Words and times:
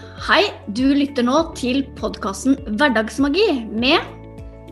Hei, 0.00 0.44
du 0.76 0.86
lytter 0.96 1.24
nå 1.26 1.36
til 1.58 1.82
podkasten 1.98 2.54
Hverdagsmagi 2.78 3.66
med 3.68 4.00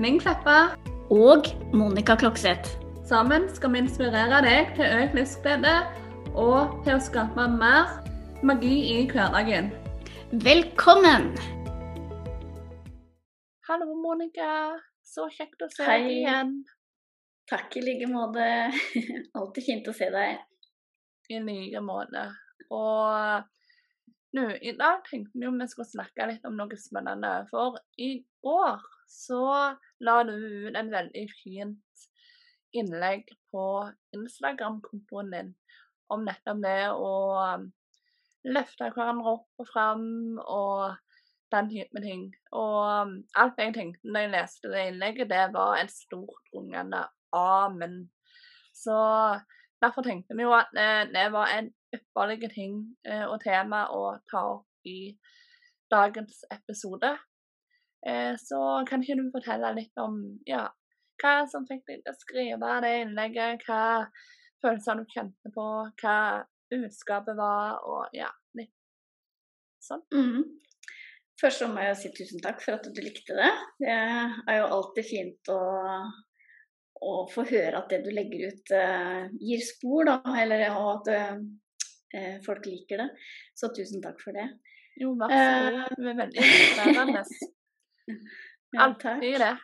Ming 0.01 0.21
Kleppa. 0.23 0.75
og 1.13 1.49
Monica 1.73 2.15
Klokseth. 2.17 2.77
Sammen 3.09 3.45
skal 3.53 3.73
vi 3.73 3.83
inspirere 3.83 4.41
deg 4.45 4.71
til 4.77 4.89
økt 5.03 5.17
livsglede 5.17 5.75
og 6.33 6.79
til 6.85 6.97
å 6.97 7.03
skape 7.03 7.47
mer 7.59 7.93
magi 8.45 8.73
i 8.95 9.07
hverdagen. 9.11 9.69
Velkommen! 10.45 11.31
Hallo, 13.69 13.93
Monica. 14.01 14.77
Så 15.05 15.29
kjekt 15.33 15.65
å 15.65 15.69
se 15.73 15.85
Hei. 15.85 15.99
deg 16.05 16.11
igjen. 16.23 16.55
Takk 17.49 17.77
i 17.81 17.85
like 17.85 18.09
måte. 18.13 18.49
Alltid 19.37 19.65
fint 19.65 19.89
å 19.89 19.97
se 19.97 20.09
deg. 20.13 20.41
I 21.33 21.41
like 21.45 21.81
måte. 21.85 22.29
Og 22.73 23.45
nå, 24.37 24.45
i 24.61 24.75
dag 24.77 25.03
tenkte 25.09 25.41
vi 25.41 25.49
om 25.49 25.59
vi 25.61 25.69
skulle 25.71 25.89
snakke 25.89 26.29
litt 26.31 26.47
om 26.49 26.57
noe 26.59 26.79
spennende. 26.81 27.33
For 27.51 27.79
i 28.01 28.11
går 28.45 28.83
så 29.09 29.43
la 30.05 30.17
du 30.29 30.35
ut 30.37 30.77
en 30.77 30.93
veldig 30.93 31.25
fint 31.41 32.09
innlegg 32.77 33.25
på 33.53 33.65
Instagram-kontoen 34.17 35.33
din 35.33 35.53
om 36.13 36.25
nettopp 36.25 36.61
det 36.65 36.81
å 36.93 37.13
um, 37.57 37.69
løfte 38.49 38.91
hverandre 38.95 39.35
opp 39.37 39.63
og 39.63 39.69
fram 39.69 40.07
og 40.45 40.97
den 41.53 41.71
type 41.73 42.03
ting. 42.05 42.27
Og 42.57 42.79
um, 42.85 43.15
alt 43.41 43.61
jeg 43.61 43.77
tenkte 43.77 44.13
når 44.13 44.27
jeg 44.27 44.35
leste 44.37 44.73
det 44.73 44.87
innlegget, 44.91 45.33
det 45.33 45.45
var 45.57 45.81
en 45.81 45.93
stort 45.93 46.53
rungende 46.55 47.05
amen. 47.37 48.01
Så 48.77 48.97
derfor 49.83 50.07
tenkte 50.07 50.37
vi 50.37 50.47
jo 50.47 50.55
at 50.57 50.73
eh, 50.77 51.05
det 51.13 51.29
var 51.35 51.53
en 51.55 51.71
ypperlig 51.95 52.51
ting 52.53 52.81
eh, 53.09 53.25
og 53.25 53.41
tema 53.45 53.87
å 53.95 54.19
ta 54.31 54.45
opp 54.57 54.89
i 54.89 55.13
dagens 55.93 56.43
episode. 56.53 57.15
Eh, 58.07 58.35
så 58.39 58.61
kan 58.89 59.03
ikke 59.03 59.19
du 59.19 59.31
fortelle 59.35 59.73
litt 59.79 60.03
om 60.03 60.21
ja, 60.49 60.67
hva 61.23 61.35
som 61.51 61.67
fikk 61.69 61.87
deg 61.89 62.05
til 62.05 62.15
å 62.15 62.21
skrive 62.21 62.77
det 62.85 62.95
innlegget, 63.03 63.65
hva 63.67 64.07
følelser 64.63 65.01
du 65.01 65.11
kjente 65.15 65.53
på, 65.55 65.67
hva 66.03 66.19
budskapet 66.71 67.39
var, 67.39 67.83
og 67.89 68.17
ja, 68.17 68.31
litt 68.59 68.75
sånn. 69.85 70.05
Mhm. 70.15 70.49
Først 71.39 71.63
må 71.71 71.85
jeg 71.85 71.99
si 72.01 72.09
tusen 72.17 72.43
takk 72.43 72.59
for 72.65 72.75
at 72.75 72.87
du 72.91 72.99
likte 72.99 73.37
det. 73.39 73.51
Det 73.79 73.93
er 73.95 74.57
jo 74.59 74.71
alltid 74.75 75.07
fint 75.07 75.51
å, 75.55 75.59
å 77.05 77.15
få 77.31 77.45
høre 77.49 77.79
at 77.81 77.93
det 77.93 78.03
du 78.07 78.11
legger 78.15 78.53
ut 78.53 78.73
eh, 78.75 79.29
gir 79.41 79.63
spor, 79.65 80.09
da. 80.09 80.19
Eller 80.43 80.65
og 80.73 80.91
at 80.97 81.13
eh, 81.15 82.37
folk 82.47 82.67
liker 82.67 83.05
det. 83.05 83.09
Så 83.57 83.73
tusen 83.77 84.03
takk 84.05 84.21
for 84.23 84.37
det. 84.37 84.49
Jo, 84.99 85.15
vær 85.19 85.33
så 85.33 85.73
god. 85.77 85.97
Du 85.97 86.09
er 86.11 86.21
veldig 86.23 86.45
inspirerende. 86.45 87.25
Alltid 88.85 89.39
det. 89.41 89.57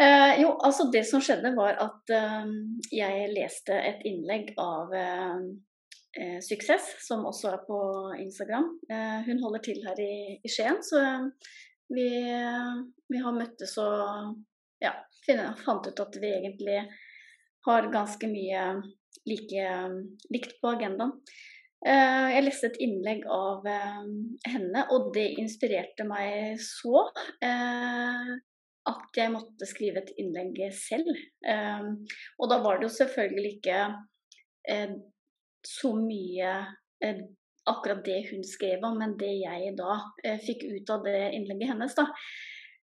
Uh, 0.00 0.34
jo, 0.42 0.52
altså 0.64 0.88
det 0.92 1.04
som 1.08 1.22
skjedde 1.24 1.54
var 1.56 1.78
at 1.82 2.12
uh, 2.14 2.50
jeg 2.92 3.30
leste 3.32 3.74
et 3.74 4.04
innlegg 4.08 4.52
av 4.60 4.92
uh, 4.92 5.48
eh, 6.18 6.38
Suksess, 6.44 6.94
som 7.06 7.26
også 7.28 7.52
er 7.52 7.64
på 7.66 7.80
Instagram. 8.18 8.70
Eh, 8.90 9.18
hun 9.28 9.42
holder 9.42 9.64
til 9.64 9.82
her 9.86 10.00
i, 10.02 10.38
i 10.44 10.52
Skien, 10.52 10.80
så 10.84 11.00
vi, 11.88 12.08
vi 13.08 13.20
har 13.24 13.36
møttes 13.36 13.76
og 13.80 14.34
ja, 14.84 14.94
fant 15.64 15.86
ut 15.86 16.00
at 16.00 16.18
vi 16.22 16.32
egentlig 16.32 16.80
har 17.66 17.92
ganske 17.92 18.30
mye 18.30 18.64
like, 19.28 19.70
likt 20.32 20.58
på 20.62 20.74
agendaen. 20.76 21.14
Eh, 21.86 22.28
jeg 22.34 22.42
leste 22.42 22.72
et 22.72 22.80
innlegg 22.82 23.24
av 23.30 23.66
eh, 23.70 24.06
henne, 24.50 24.84
og 24.94 25.12
det 25.14 25.28
inspirerte 25.38 26.06
meg 26.08 26.58
så 26.62 27.04
eh, 27.44 28.32
at 28.88 29.20
jeg 29.20 29.30
måtte 29.30 29.68
skrive 29.68 30.02
et 30.02 30.14
innlegg 30.18 30.58
selv. 30.74 31.10
Og 32.40 32.50
da 32.50 32.56
var 32.64 32.78
det 32.78 32.88
jo 32.88 32.94
selvfølgelig 32.94 33.50
ikke 33.58 33.80
så 35.68 35.90
mye 35.92 36.54
akkurat 37.68 38.00
det 38.06 38.22
hun 38.30 38.46
skrev 38.48 38.86
om, 38.88 38.96
men 38.96 39.12
det 39.20 39.34
jeg 39.42 39.74
da 39.76 39.98
fikk 40.40 40.64
ut 40.70 40.94
av 40.94 41.04
det 41.04 41.20
innlegget 41.36 41.74
hennes. 41.74 41.98
da. 41.98 42.06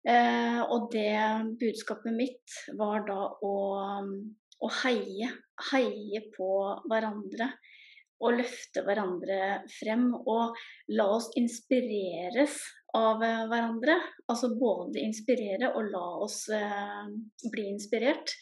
Eh, 0.04 0.60
og 0.60 0.91
det 0.92 1.16
budskapet 1.60 2.12
mitt 2.12 2.56
var 2.76 3.06
da 3.09 3.20
å, 3.41 3.54
å 4.60 4.72
heie, 4.82 5.31
heie 5.70 6.25
på 6.34 6.50
hverandre. 6.91 7.48
Og 8.25 8.38
løfte 8.38 8.84
hverandre 8.87 9.38
frem. 9.72 10.10
Og 10.14 10.54
la 10.97 11.09
oss 11.16 11.31
inspireres 11.41 12.60
av 12.97 13.25
eh, 13.25 13.47
hverandre. 13.50 13.98
Altså 14.31 14.53
både 14.59 15.03
inspirere 15.03 15.72
og 15.75 15.91
la 15.91 16.04
oss 16.26 16.44
eh, 16.53 17.09
bli 17.50 17.69
inspirert. 17.72 18.37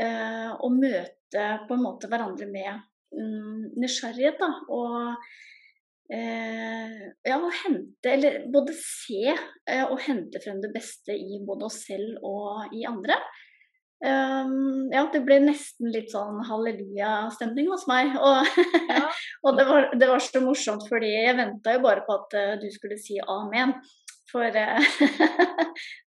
Eh, 0.00 0.50
og 0.52 0.78
møte 0.80 1.46
på 1.68 1.76
en 1.76 1.84
måte 1.84 2.08
hverandre 2.08 2.48
med 2.48 2.72
mm, 3.12 3.72
nysgjerrighet, 3.80 4.40
da. 4.40 4.50
Og 4.72 5.32
ja, 6.12 7.38
å 7.38 7.48
hente, 7.62 8.10
eller 8.10 8.42
både 8.52 8.74
se 8.76 9.32
eh, 9.32 9.84
og 9.86 10.02
hente 10.04 10.42
frem 10.42 10.60
det 10.60 10.72
beste 10.74 11.14
i 11.16 11.40
både 11.46 11.68
oss 11.70 11.78
selv 11.86 12.20
og 12.26 12.74
i 12.76 12.84
andre. 12.88 13.16
Um, 14.02 14.88
ja, 14.90 15.04
det 15.12 15.20
ble 15.22 15.36
nesten 15.44 15.92
litt 15.94 16.10
sånn 16.10 16.40
halleluja-stemning 16.48 17.68
hos 17.70 17.86
meg. 17.90 18.16
Og, 18.18 18.48
Ja. 18.90 19.06
og 19.46 19.58
det, 19.58 19.66
var, 19.68 19.88
det 19.94 20.08
var 20.10 20.22
så 20.24 20.42
morsomt, 20.42 20.88
fordi 20.90 21.12
jeg 21.12 21.36
venta 21.38 21.76
jo 21.76 21.84
bare 21.84 22.02
på 22.06 22.16
at 22.18 22.34
uh, 22.34 22.54
du 22.58 22.66
skulle 22.74 22.98
si 22.98 23.20
amen. 23.22 23.76
For 24.32 24.48
uh, 24.48 24.52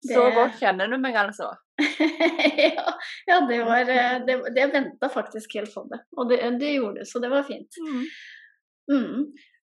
det, 0.03 0.11
Så 0.11 0.27
godt 0.35 0.59
kjenner 0.59 0.91
du 0.91 0.99
meg, 0.99 1.15
altså. 1.23 1.53
ja, 2.75 2.91
ja, 3.29 3.39
det 3.47 3.63
var 3.67 3.89
eh, 3.91 4.13
det, 4.23 4.37
det 4.55 4.61
Jeg 4.61 4.71
venta 4.71 5.09
faktisk 5.11 5.57
helt 5.59 5.73
på 5.75 5.87
det. 5.91 6.03
Og 6.19 6.29
det, 6.31 6.39
det 6.59 6.75
gjorde 6.75 7.03
du, 7.03 7.07
så 7.07 7.23
det 7.23 7.31
var 7.31 7.47
fint. 7.47 7.79
Mm. 7.79 8.05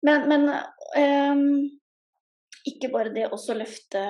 Men, 0.06 0.26
men 0.30 0.46
um, 0.50 1.44
ikke 2.68 2.90
bare 2.92 3.12
det 3.14 3.28
også 3.32 3.56
løfte, 3.58 4.02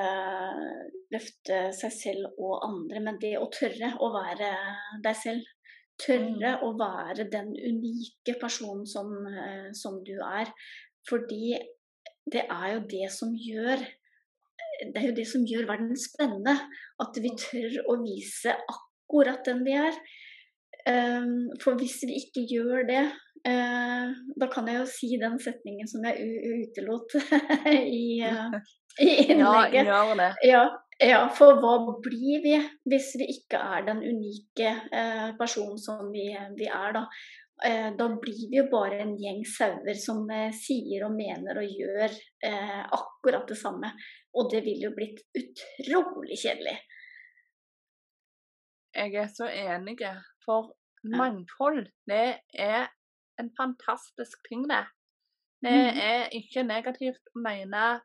løfte 1.12 1.62
seg 1.77 1.95
selv 1.95 2.39
og 2.39 2.61
andre, 2.67 3.03
men 3.03 3.19
det 3.23 3.37
å 3.39 3.49
tørre 3.55 3.95
å 4.03 4.11
være 4.15 4.51
deg 5.05 5.19
selv. 5.19 5.56
Tørre 6.01 6.55
å 6.65 6.71
være 6.81 7.27
den 7.28 7.51
unike 7.53 8.39
personen 8.41 8.87
som, 8.89 9.11
som 9.77 9.99
du 10.06 10.15
er. 10.25 10.49
Fordi 11.09 11.59
det 12.31 12.47
er 12.47 12.69
jo 12.75 12.84
det 12.89 13.11
som 13.12 13.34
gjør 13.37 13.83
det 14.81 14.97
er 14.97 15.11
jo 15.11 15.17
det 15.17 15.27
som 15.28 15.45
gjør 15.45 15.69
verden 15.69 15.97
spennende. 15.99 16.55
At 17.03 17.17
vi 17.21 17.33
tør 17.37 17.77
å 17.93 17.99
vise 18.01 18.55
akkurat 18.57 19.45
den 19.45 19.65
vi 19.67 19.77
er. 19.77 19.97
Um, 20.89 21.51
for 21.61 21.77
hvis 21.77 21.99
vi 22.09 22.17
ikke 22.22 22.47
gjør 22.49 22.87
det, 22.89 23.03
eh, 23.49 24.12
da 24.41 24.47
kan 24.53 24.67
jeg 24.69 24.81
jo 24.81 24.87
si 24.91 25.11
den 25.21 25.39
setningen 25.43 25.89
som 25.89 26.05
jeg 26.05 26.28
utelot 26.67 27.17
i, 27.71 28.21
uh, 28.25 28.56
i 29.01 29.11
Ja, 29.31 29.34
innlegget. 29.34 29.87
gjør 29.89 30.15
det. 30.21 30.31
Ja, 30.49 30.65
ja, 31.01 31.21
for 31.33 31.61
hva 31.62 31.75
blir 32.05 32.43
vi 32.45 32.56
hvis 32.91 33.12
vi 33.21 33.28
ikke 33.39 33.61
er 33.77 33.87
den 33.87 34.03
unike 34.05 34.73
eh, 34.93 35.31
personen 35.39 35.78
som 35.81 36.11
vi, 36.12 36.27
vi 36.59 36.67
er, 36.69 36.93
da? 36.99 37.06
Eh, 37.65 37.91
da 37.97 38.06
blir 38.21 38.47
vi 38.51 38.56
jo 38.61 38.67
bare 38.73 39.03
en 39.05 39.15
gjeng 39.21 39.43
sauer 39.49 39.97
som 40.01 40.22
eh, 40.33 40.49
sier 40.57 41.05
og 41.07 41.12
mener 41.17 41.61
og 41.61 41.72
gjør 41.81 42.15
eh, 42.49 42.81
akkurat 42.97 43.49
det 43.49 43.57
samme. 43.61 43.91
Og 44.37 44.49
det 44.53 44.62
ville 44.65 44.89
jo 44.89 44.95
blitt 44.97 45.21
utrolig 45.37 46.37
kjedelig. 46.41 46.77
Jeg 48.97 49.15
er 49.15 49.28
så 49.33 49.47
enig, 49.49 49.99
for 50.45 50.72
Ja. 51.05 51.17
mangfold, 51.17 51.87
det 52.11 52.41
er 52.53 52.89
en 53.41 53.51
fantastisk 53.59 54.39
ting, 54.49 54.67
det. 54.71 54.84
Det 55.65 55.73
Mhm. 55.73 56.01
er 56.01 56.28
ikke 56.37 56.63
negativt 56.65 57.21
å 57.34 57.42
mene 57.45 58.01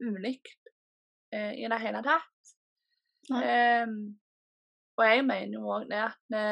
ulikt 0.00 0.70
eh, 1.32 1.52
i 1.58 1.68
det 1.68 1.80
hele 1.82 2.02
tatt. 2.06 2.54
Ehm, 3.44 3.96
og 4.98 5.04
jeg 5.06 5.24
mener 5.26 5.54
jo 5.58 5.66
òg 5.76 5.88
det 5.90 6.00
at 6.04 6.18
det, 6.32 6.44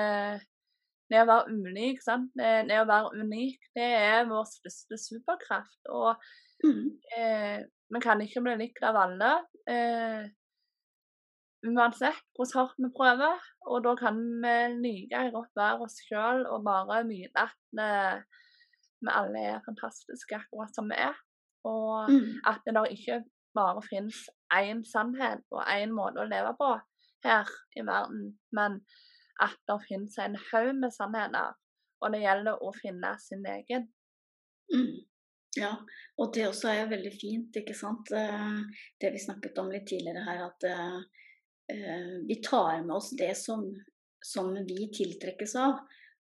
det 1.11 1.23
å 1.23 1.29
være 1.31 1.55
ulik, 1.55 2.03
sant? 2.05 2.31
Det, 2.39 2.51
det 2.69 2.81
å 2.83 2.89
være 2.89 3.23
unik, 3.23 3.59
det 3.79 3.89
er 3.99 4.29
vår 4.31 4.45
største 4.51 4.99
superkraft. 5.01 5.81
Og 5.91 6.17
Mm. 6.65 6.99
eh, 7.17 7.63
vi 7.95 8.01
kan 8.05 8.21
ikke 8.21 8.43
bli 8.45 8.57
likt 8.61 8.83
av 8.85 8.97
alle. 8.97 9.33
Eh, 9.69 10.29
uansett 11.67 12.21
hvor 12.37 12.51
hardt 12.55 12.79
vi 12.79 12.91
prøver. 12.97 13.39
Og 13.71 13.85
da 13.85 13.95
kan 13.99 14.19
vi 14.43 14.57
like 14.85 15.23
godt 15.35 15.55
være 15.59 15.81
oss 15.87 15.99
sjøl 16.07 16.45
og 16.47 16.65
bare 16.67 17.03
vite 17.09 17.47
at 17.49 17.57
vi, 17.79 17.89
vi 19.05 19.15
alle 19.21 19.45
er 19.55 19.65
fantastiske 19.67 20.39
akkurat 20.39 20.75
som 20.75 20.91
vi 20.91 21.01
er. 21.09 21.17
Og 21.69 22.09
Mm. 22.09 22.39
at 22.47 22.61
det 22.65 22.75
da 22.75 22.85
ikke 22.87 23.25
bare 23.55 23.83
finnes 23.91 24.29
én 24.55 24.85
sannhet 24.87 25.43
og 25.51 25.63
én 25.67 25.91
måte 25.93 26.23
å 26.23 26.29
leve 26.31 26.55
på 26.61 26.71
her 27.27 27.49
i 27.77 27.83
verden, 27.83 28.39
men 28.53 28.81
at 29.43 29.57
det 29.69 29.79
finnes 29.89 30.19
en 30.23 30.37
haug 30.53 30.75
med 30.79 30.95
sannheter. 30.95 31.57
Og 32.01 32.13
det 32.15 32.21
gjelder 32.23 32.63
å 32.63 32.71
finne 32.79 33.17
sin 33.19 33.43
egen. 33.47 33.89
Mm. 34.71 35.03
Ja, 35.57 35.73
og 36.19 36.35
det 36.35 36.45
også 36.47 36.69
er 36.71 36.83
jo 36.83 36.91
veldig 36.93 37.13
fint, 37.21 37.57
ikke 37.57 37.75
sant. 37.75 38.13
Eh, 38.15 38.61
det 39.01 39.11
vi 39.15 39.23
snakket 39.23 39.59
om 39.59 39.71
litt 39.73 39.89
tidligere 39.91 40.23
her, 40.29 40.45
at 40.47 40.67
eh, 40.69 40.99
eh, 40.99 41.01
vi 42.29 42.37
tar 42.45 42.83
med 42.83 42.97
oss 42.97 43.11
det 43.17 43.35
som, 43.37 43.67
som 44.25 44.55
vi 44.69 44.89
tiltrekkes 44.95 45.55
av. 45.61 45.79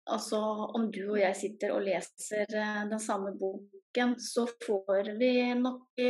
Altså 0.05 0.39
om 0.77 0.87
du 0.93 1.03
og 1.07 1.19
jeg 1.19 1.37
sitter 1.37 1.73
og 1.73 1.85
leser 1.85 2.45
den 2.49 2.99
samme 3.01 3.31
boken, 3.37 4.15
så 4.21 4.45
får 4.65 5.11
vi 5.19 5.31
nok 5.57 6.01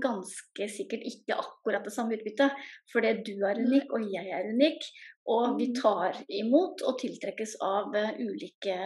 ganske 0.00 0.68
sikkert 0.72 1.04
ikke 1.08 1.36
akkurat 1.40 1.84
det 1.84 1.92
samme 1.92 2.16
utbyttet. 2.16 2.56
Fordi 2.92 3.12
du 3.26 3.34
er 3.48 3.60
unik, 3.60 3.92
og 3.92 4.06
jeg 4.12 4.32
er 4.32 4.48
unik. 4.52 4.88
Og 5.32 5.58
vi 5.58 5.68
mm. 5.70 5.74
tar 5.78 6.16
imot 6.32 6.80
og 6.88 6.96
tiltrekkes 7.02 7.58
av 7.62 7.92
ulike 8.18 8.78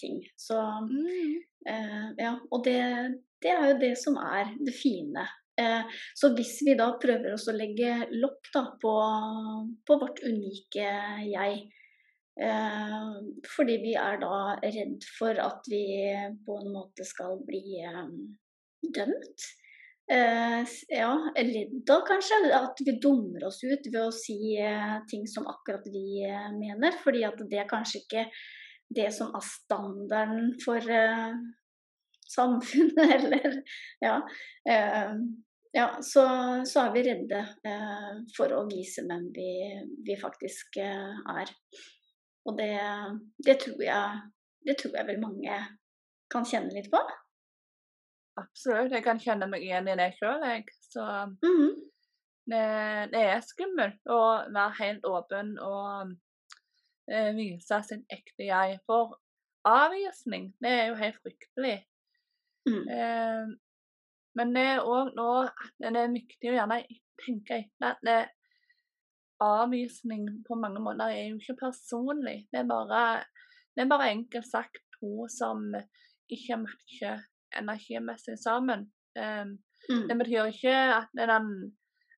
ting. 0.00 0.22
Så 0.36 0.58
mm. 0.88 1.36
Eh, 1.68 2.10
ja, 2.16 2.32
og 2.50 2.64
det, 2.64 2.78
det, 3.42 3.50
er 3.52 3.72
jo 3.72 3.80
det 3.82 3.92
som 4.00 4.16
er 4.22 4.54
det 4.64 4.72
fine. 4.76 5.26
Eh, 5.58 5.82
så 6.14 6.30
hvis 6.36 6.58
vi 6.66 6.76
da 6.78 6.92
prøver 7.02 7.34
å 7.34 7.56
legge 7.56 7.94
lokk 8.14 8.50
på, 8.82 8.94
på, 9.86 9.98
vårt 9.98 10.20
unike 10.22 10.90
jeg, 11.26 11.60
eh, 12.38 13.14
fordi 13.56 13.78
vi 13.82 13.94
er 13.98 14.20
da 14.22 14.58
redd 14.62 15.06
for 15.18 15.40
at 15.42 15.66
vi 15.70 15.84
på 16.46 16.58
en 16.62 16.74
måte 16.76 17.06
skal 17.06 17.40
bli 17.46 17.80
dømt. 18.94 19.48
ja, 20.08 21.10
ledda 21.36 21.96
kanskje. 22.08 22.36
At 22.56 22.78
vi 22.80 22.94
dummer 23.02 23.42
oss 23.50 23.58
ut 23.64 23.90
ved 23.90 23.98
å 24.00 24.14
si 24.14 24.56
ting 25.10 25.26
som 25.28 25.44
akkurat 25.50 25.84
vi 25.92 26.22
mener. 26.54 26.96
Fordi 27.02 27.26
at 27.28 27.42
det 27.50 27.60
er 27.60 27.68
kanskje 27.68 28.00
ikke 28.04 28.24
det 28.96 29.10
som 29.12 29.34
er 29.36 29.44
standarden 29.44 30.54
for 30.62 30.80
samfunnet, 32.32 33.12
eller 33.18 33.60
Ja. 34.00 34.22
Ja 35.76 35.98
så, 36.00 36.22
så, 36.64 36.86
er 36.86 36.92
vi 36.94 37.02
redde 37.04 37.40
eh, 37.68 38.12
for 38.36 38.52
å 38.56 38.64
vise 38.70 39.04
hvem 39.04 39.26
vi, 39.34 39.50
vi 40.06 40.16
faktisk 40.20 40.78
er. 40.80 41.52
Og 42.48 42.56
det, 42.56 42.72
det, 43.44 43.58
tror 43.60 43.82
jeg, 43.84 44.20
det 44.64 44.78
tror 44.80 44.96
jeg 44.96 45.08
vel 45.10 45.20
mange 45.20 45.58
kan 46.32 46.46
kjenne 46.48 46.72
litt 46.72 46.88
på. 46.92 47.00
Absolutt. 48.38 48.94
Jeg 48.94 49.04
kan 49.04 49.20
kjenne 49.20 49.48
meg 49.50 49.64
igjen 49.66 49.90
i 49.90 49.96
det 49.98 50.12
sjøl, 50.16 50.44
jeg. 50.46 50.64
Så 50.92 51.04
mm 51.04 51.36
-hmm. 51.42 51.74
det, 52.52 52.64
det, 53.12 53.22
er 53.34 53.44
skummelt 53.44 54.12
å 54.16 54.20
være 54.54 54.78
helt 54.80 55.04
åpen 55.04 55.58
og 55.58 56.14
eh, 57.12 57.32
vise 57.36 57.82
sin 57.88 58.04
ekte 58.08 58.48
jeg. 58.48 58.78
For 58.86 59.18
avvisning, 59.64 60.54
det 60.60 60.70
er 60.70 60.86
jo 60.88 61.00
helt 61.02 61.20
fryktelig. 61.22 61.78
Mm. 62.68 62.84
Eh, 64.38 64.44
men 64.44 64.54
det 64.54 64.64
er 64.72 64.84
òg 64.86 65.14
nå 65.16 65.30
det 65.82 65.90
er 65.90 66.12
viktig 66.14 66.52
å 66.52 66.58
gjerne 66.58 66.82
tenke 67.18 67.62
etter 67.62 67.94
at 67.94 68.04
det, 68.06 68.18
avvisning 69.38 70.24
på 70.46 70.56
mange 70.58 70.80
måter 70.82 71.12
er 71.14 71.28
jo 71.28 71.36
ikke 71.38 71.60
personlig. 71.60 72.48
Det 72.50 72.58
er 72.58 72.66
bare, 72.66 73.22
det 73.76 73.84
er 73.84 73.90
bare 73.90 74.10
enkelt 74.10 74.48
sagt 74.48 74.80
to 74.96 75.28
som 75.30 75.68
ikke 76.28 76.58
matcher 76.64 77.20
energimessig 77.58 78.34
sammen. 78.42 78.88
Um, 79.14 79.54
mm. 79.86 80.08
Det 80.10 80.16
betyr 80.18 80.50
ikke 80.50 80.74
at 80.96 81.14
den 81.14 81.52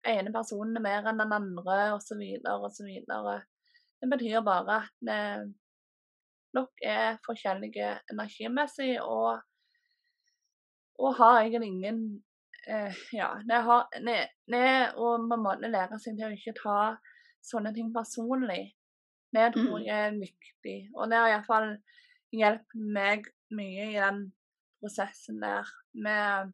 ene 0.09 0.33
personen 0.33 0.81
er 0.81 0.87
mer 0.87 1.11
enn 1.11 1.21
den 1.21 1.37
andre, 1.37 1.77
osv., 1.99 2.25
osv. 2.41 2.89
Det 4.01 4.09
betyr 4.15 4.41
bare 4.49 4.81
at 4.81 4.97
dere 5.05 6.65
er 6.83 7.21
forskjellige 7.27 7.93
energimessig 8.11 8.95
og, 9.05 9.45
og 11.01 11.17
har 11.19 11.41
egentlig 11.41 11.71
ingen 11.73 12.03
eh, 12.69 12.97
Ja, 13.17 13.33
det 13.49 13.63
har 13.67 13.89
det 13.97 14.67
å 14.95 15.15
på 15.17 15.37
en 15.37 15.47
måte 15.47 15.71
lære 15.73 15.99
seg 16.03 16.19
til 16.19 16.29
å 16.29 16.35
ikke 16.37 16.57
ta 16.59 16.81
sånne 17.51 17.73
ting 17.77 17.89
personlig, 17.95 18.75
det 19.33 19.53
tror 19.55 19.79
mm. 19.79 19.87
jeg 19.87 20.07
er 20.07 20.19
viktig. 20.19 20.79
Og 20.97 21.11
det 21.11 21.21
har 21.21 21.33
iallfall 21.33 21.71
hjulpet 22.37 22.89
meg 22.97 23.29
mye 23.57 23.87
i 23.91 23.99
den 23.99 24.25
prosessen 24.81 25.41
der 25.43 25.69
med 26.05 26.53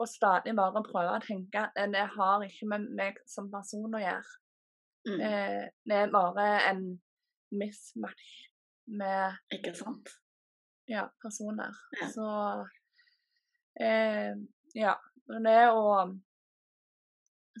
å 0.00 0.06
stadig 0.08 0.54
bare 0.56 0.82
prøve 0.86 1.18
å 1.18 1.24
tenke 1.24 1.66
at 1.66 1.76
det 1.92 2.06
har 2.14 2.44
ikke 2.46 2.68
med 2.72 2.88
meg 2.96 3.20
som 3.28 3.50
person 3.52 3.92
å 3.92 4.00
gjøre. 4.00 4.36
Mm. 5.08 5.20
Eh, 5.26 5.62
det 5.88 5.98
er 5.98 6.12
bare 6.12 6.48
en 6.70 6.84
mismatch 7.56 8.30
med 8.90 9.54
Ikke 9.54 9.72
sant? 9.76 10.12
Ja, 10.90 11.06
personer. 11.22 11.76
Ja. 12.00 12.08
Så 12.12 12.26
eh, 13.82 14.34
ja. 14.78 14.96
Det 15.30 15.60
å 15.70 15.82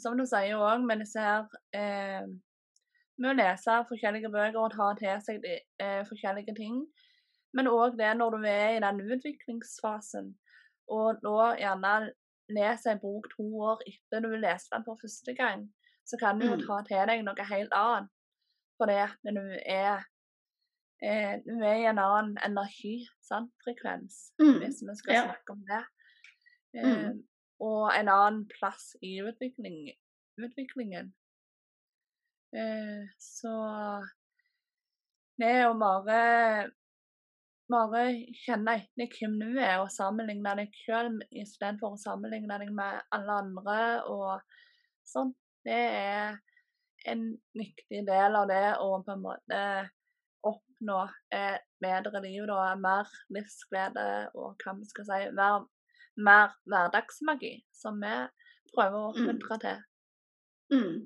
Som 0.00 0.16
du 0.18 0.24
sier 0.26 0.58
òg 0.58 0.82
med 0.86 1.02
disse 1.04 1.22
her 1.22 1.44
eh, 1.76 2.26
Med 3.20 3.30
å 3.30 3.36
lese 3.38 3.76
forskjellige 3.88 4.30
bøker 4.32 4.58
og 4.58 4.74
ta 4.74 4.92
til 4.98 5.20
seg 5.22 5.42
de, 5.44 5.58
eh, 5.82 6.00
forskjellige 6.08 6.54
ting. 6.56 6.80
Men 7.54 7.68
òg 7.68 7.98
det 7.98 8.14
når 8.16 8.36
du 8.36 8.46
er 8.48 8.76
i 8.76 8.80
den 8.82 9.02
utviklingsfasen, 9.02 10.30
og 10.90 11.18
da 11.22 11.50
gjerne 11.58 12.12
leser 12.50 12.94
en 12.94 13.02
bok 13.02 13.26
to 13.34 13.44
år 13.66 13.82
etter 13.90 14.24
du 14.24 14.32
leste 14.38 14.72
den 14.74 14.86
for 14.86 14.98
første 15.02 15.34
gang 15.38 15.66
så 16.10 16.16
kan 16.20 16.40
du 16.40 16.46
jo 16.46 16.56
mm. 16.56 16.64
ta 16.66 16.80
til 16.88 17.04
deg 17.10 17.22
noe 17.26 17.50
helt 17.52 17.76
annet. 17.76 18.10
Fordi 18.80 18.96
at 19.04 19.30
du 19.36 19.44
er 19.60 20.02
eh, 21.04 21.34
du 21.46 21.54
er 21.60 21.76
i 21.82 21.88
en 21.90 22.00
annen 22.00 22.36
energi, 22.46 22.96
sant, 23.24 23.52
frekvens, 23.64 24.30
mm. 24.42 24.56
hvis 24.62 24.82
vi 24.86 24.96
skal 25.02 25.16
ja. 25.16 25.24
snakke 25.28 25.56
om 25.56 25.64
det. 25.68 25.82
Mm. 26.74 26.84
Eh, 26.84 27.04
mm. 27.10 27.18
Og 27.60 27.90
en 27.92 28.08
annen 28.08 28.44
plass 28.48 28.94
i 29.04 29.18
utvikling, 29.20 29.90
utviklingen. 30.40 31.12
Eh, 32.56 33.04
så 33.20 33.54
det 35.40 35.54
og 35.68 35.76
Mare 35.80 36.22
bare 37.70 38.04
kjenne 38.42 38.74
etter 38.80 39.12
hvem 39.14 39.36
du 39.40 39.58
er, 39.60 39.78
og 39.80 39.92
sammenligne 39.94 40.54
deg 40.58 40.74
sjøl 40.82 41.20
istedenfor 41.30 41.94
å 41.94 42.00
sammenligne 42.00 42.58
deg 42.58 42.72
med 42.74 42.98
alle 43.14 43.36
andre 43.44 43.78
og 44.10 44.40
sånn. 45.06 45.32
Det 45.66 45.78
er 46.00 46.40
en 47.10 47.24
viktig 47.56 48.02
del 48.08 48.36
av 48.36 48.48
det 48.50 48.64
å 48.82 48.90
på 49.04 49.14
en 49.14 49.22
måte 49.22 49.60
oppnå 50.46 51.00
et 51.36 51.66
bedre 51.82 52.22
liv, 52.24 52.42
da, 52.48 52.74
mer 52.80 53.08
livsglede 53.32 54.06
og 54.34 54.60
hva 54.64 54.74
vi 54.78 54.88
skal 54.88 55.08
si, 55.08 55.20
mer, 55.36 55.66
mer 56.26 56.54
hverdagsmagi, 56.68 57.54
som 57.74 58.00
vi 58.02 58.14
prøver 58.74 58.98
å 58.98 59.08
mm. 59.08 59.10
oppmuntre 59.12 59.56
mm. 59.56 59.62
til. 59.64 59.82
Mm, 60.70 60.96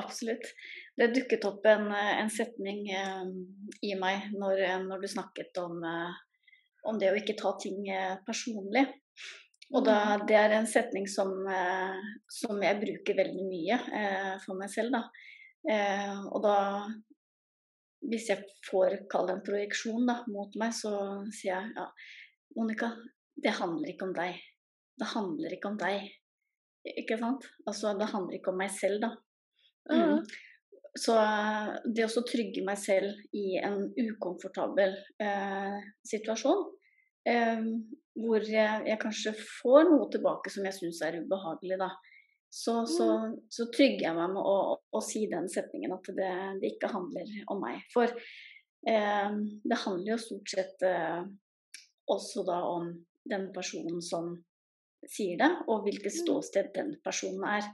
absolutt. 0.00 0.50
Det 0.96 1.12
dukket 1.12 1.46
opp 1.48 1.66
en, 1.68 1.88
en 1.92 2.32
setning 2.32 2.84
eh, 2.92 3.24
i 3.84 3.94
meg 4.00 4.32
når, 4.36 4.64
når, 4.86 5.04
du 5.04 5.12
snakket 5.12 5.60
om, 5.62 5.82
eh, 5.84 6.20
om 6.88 7.00
det 7.00 7.12
å 7.12 7.18
ikke 7.18 7.38
ta 7.40 7.54
ting 7.60 7.84
eh, 7.92 8.16
personlig. 8.26 8.86
Og 9.72 9.84
da, 9.86 9.98
mm. 10.16 10.26
det 10.28 10.36
er 10.36 10.56
en 10.58 10.68
setning 10.68 11.06
som, 11.08 11.32
eh, 11.48 12.00
som 12.28 12.60
jeg 12.60 12.80
bruker 12.80 13.16
veldig 13.22 13.46
mye 13.48 13.78
eh, 14.00 14.34
for 14.44 14.58
meg 14.58 14.72
selv, 14.72 14.96
da. 14.96 15.06
Eh, 15.62 16.20
og 16.26 16.42
da 16.42 16.58
Hvis 18.02 18.24
jeg 18.32 18.42
får 18.66 19.04
kalle 19.06 19.28
det 19.28 19.34
en 19.36 19.44
projeksjon 19.46 20.08
da, 20.08 20.16
mot 20.26 20.56
meg, 20.58 20.72
så 20.74 20.90
sier 21.30 21.52
jeg 21.52 21.68
ja, 21.76 21.84
Monica, 22.56 22.88
det 23.38 23.52
handler 23.54 23.92
ikke 23.92 24.08
om 24.08 24.16
deg. 24.16 24.40
Det 24.98 25.08
handler 25.14 25.56
ikke 25.56 25.72
om 25.72 25.78
deg. 25.80 26.08
Ikke 26.98 27.18
sant? 27.20 27.46
Altså, 27.66 27.92
det 27.98 28.10
handler 28.10 28.38
ikke 28.38 28.52
om 28.52 28.58
meg 28.60 28.72
selv, 28.74 29.02
da. 29.04 29.12
Mm. 29.90 30.22
Så 30.98 31.14
det 31.88 32.04
å 32.04 32.24
trygge 32.28 32.62
meg 32.66 32.78
selv 32.80 33.16
i 33.36 33.56
en 33.56 33.86
ukomfortabel 33.96 34.92
eh, 35.24 35.78
situasjon, 36.04 36.66
eh, 37.28 37.62
hvor 38.20 38.44
jeg, 38.44 38.82
jeg, 38.90 38.98
kanskje 39.00 39.32
får 39.40 39.88
noe 39.88 40.10
tilbake 40.12 40.52
som 40.52 40.66
jeg 40.68 40.76
syns 40.76 41.00
er 41.06 41.22
ubehagelig, 41.22 41.78
da. 41.80 41.88
Så, 42.52 42.82
så, 42.84 43.06
mm. 43.08 43.36
så, 43.48 43.64
trygger 43.72 44.10
jeg 44.10 44.16
meg 44.18 44.34
med 44.34 44.44
å, 44.44 44.56
å, 44.74 44.74
å 44.98 45.00
si 45.00 45.22
den 45.30 45.46
setningen 45.48 45.94
at 45.96 46.10
det, 46.12 46.32
det, 46.60 46.74
ikke 46.74 46.92
handler 46.92 47.30
om 47.54 47.62
meg. 47.64 47.80
For 47.94 48.12
eh, 48.12 49.30
det 49.64 49.78
handler 49.86 50.10
jo 50.12 50.18
stort 50.20 50.52
sett 50.52 50.84
eh, 50.84 51.22
også 52.12 52.44
da 52.44 52.58
om 52.68 52.92
den 53.32 53.48
personen 53.54 54.02
som 54.04 54.34
sier 55.10 55.38
det, 55.40 55.50
og 55.68 55.86
hvilket 55.86 56.12
mm. 56.12 56.18
ståsted 56.22 56.70
den 56.76 56.94
personen 57.04 57.44
er. 57.48 57.66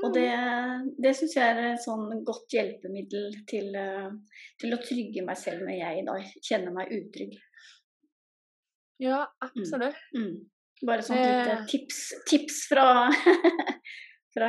Og 0.00 0.14
det, 0.14 0.28
mm. 0.32 0.86
det 1.04 1.12
syns 1.16 1.34
jeg 1.36 1.52
er 1.52 1.60
et 1.74 1.82
sånn 1.82 2.22
godt 2.24 2.54
hjelpemiddel 2.54 3.34
til, 3.48 3.74
eh, 3.76 4.08
til, 4.60 4.72
å 4.72 4.80
trygge 4.80 5.24
meg 5.26 5.36
selv 5.36 5.66
når 5.66 5.76
jeg 5.76 6.04
da 6.06 6.14
kjenner 6.48 6.76
meg 6.76 6.94
utrygg. 6.96 7.34
Ja, 9.02 9.26
mm. 9.26 9.50
absolutt. 9.50 10.00
Mm. 10.16 10.24
Mm. 10.30 10.38
Bare 10.88 11.04
sånn 11.06 11.20
lite 11.20 11.58
tips, 11.70 12.00
tips 12.30 12.62
fra, 12.70 12.86
fra 14.34 14.48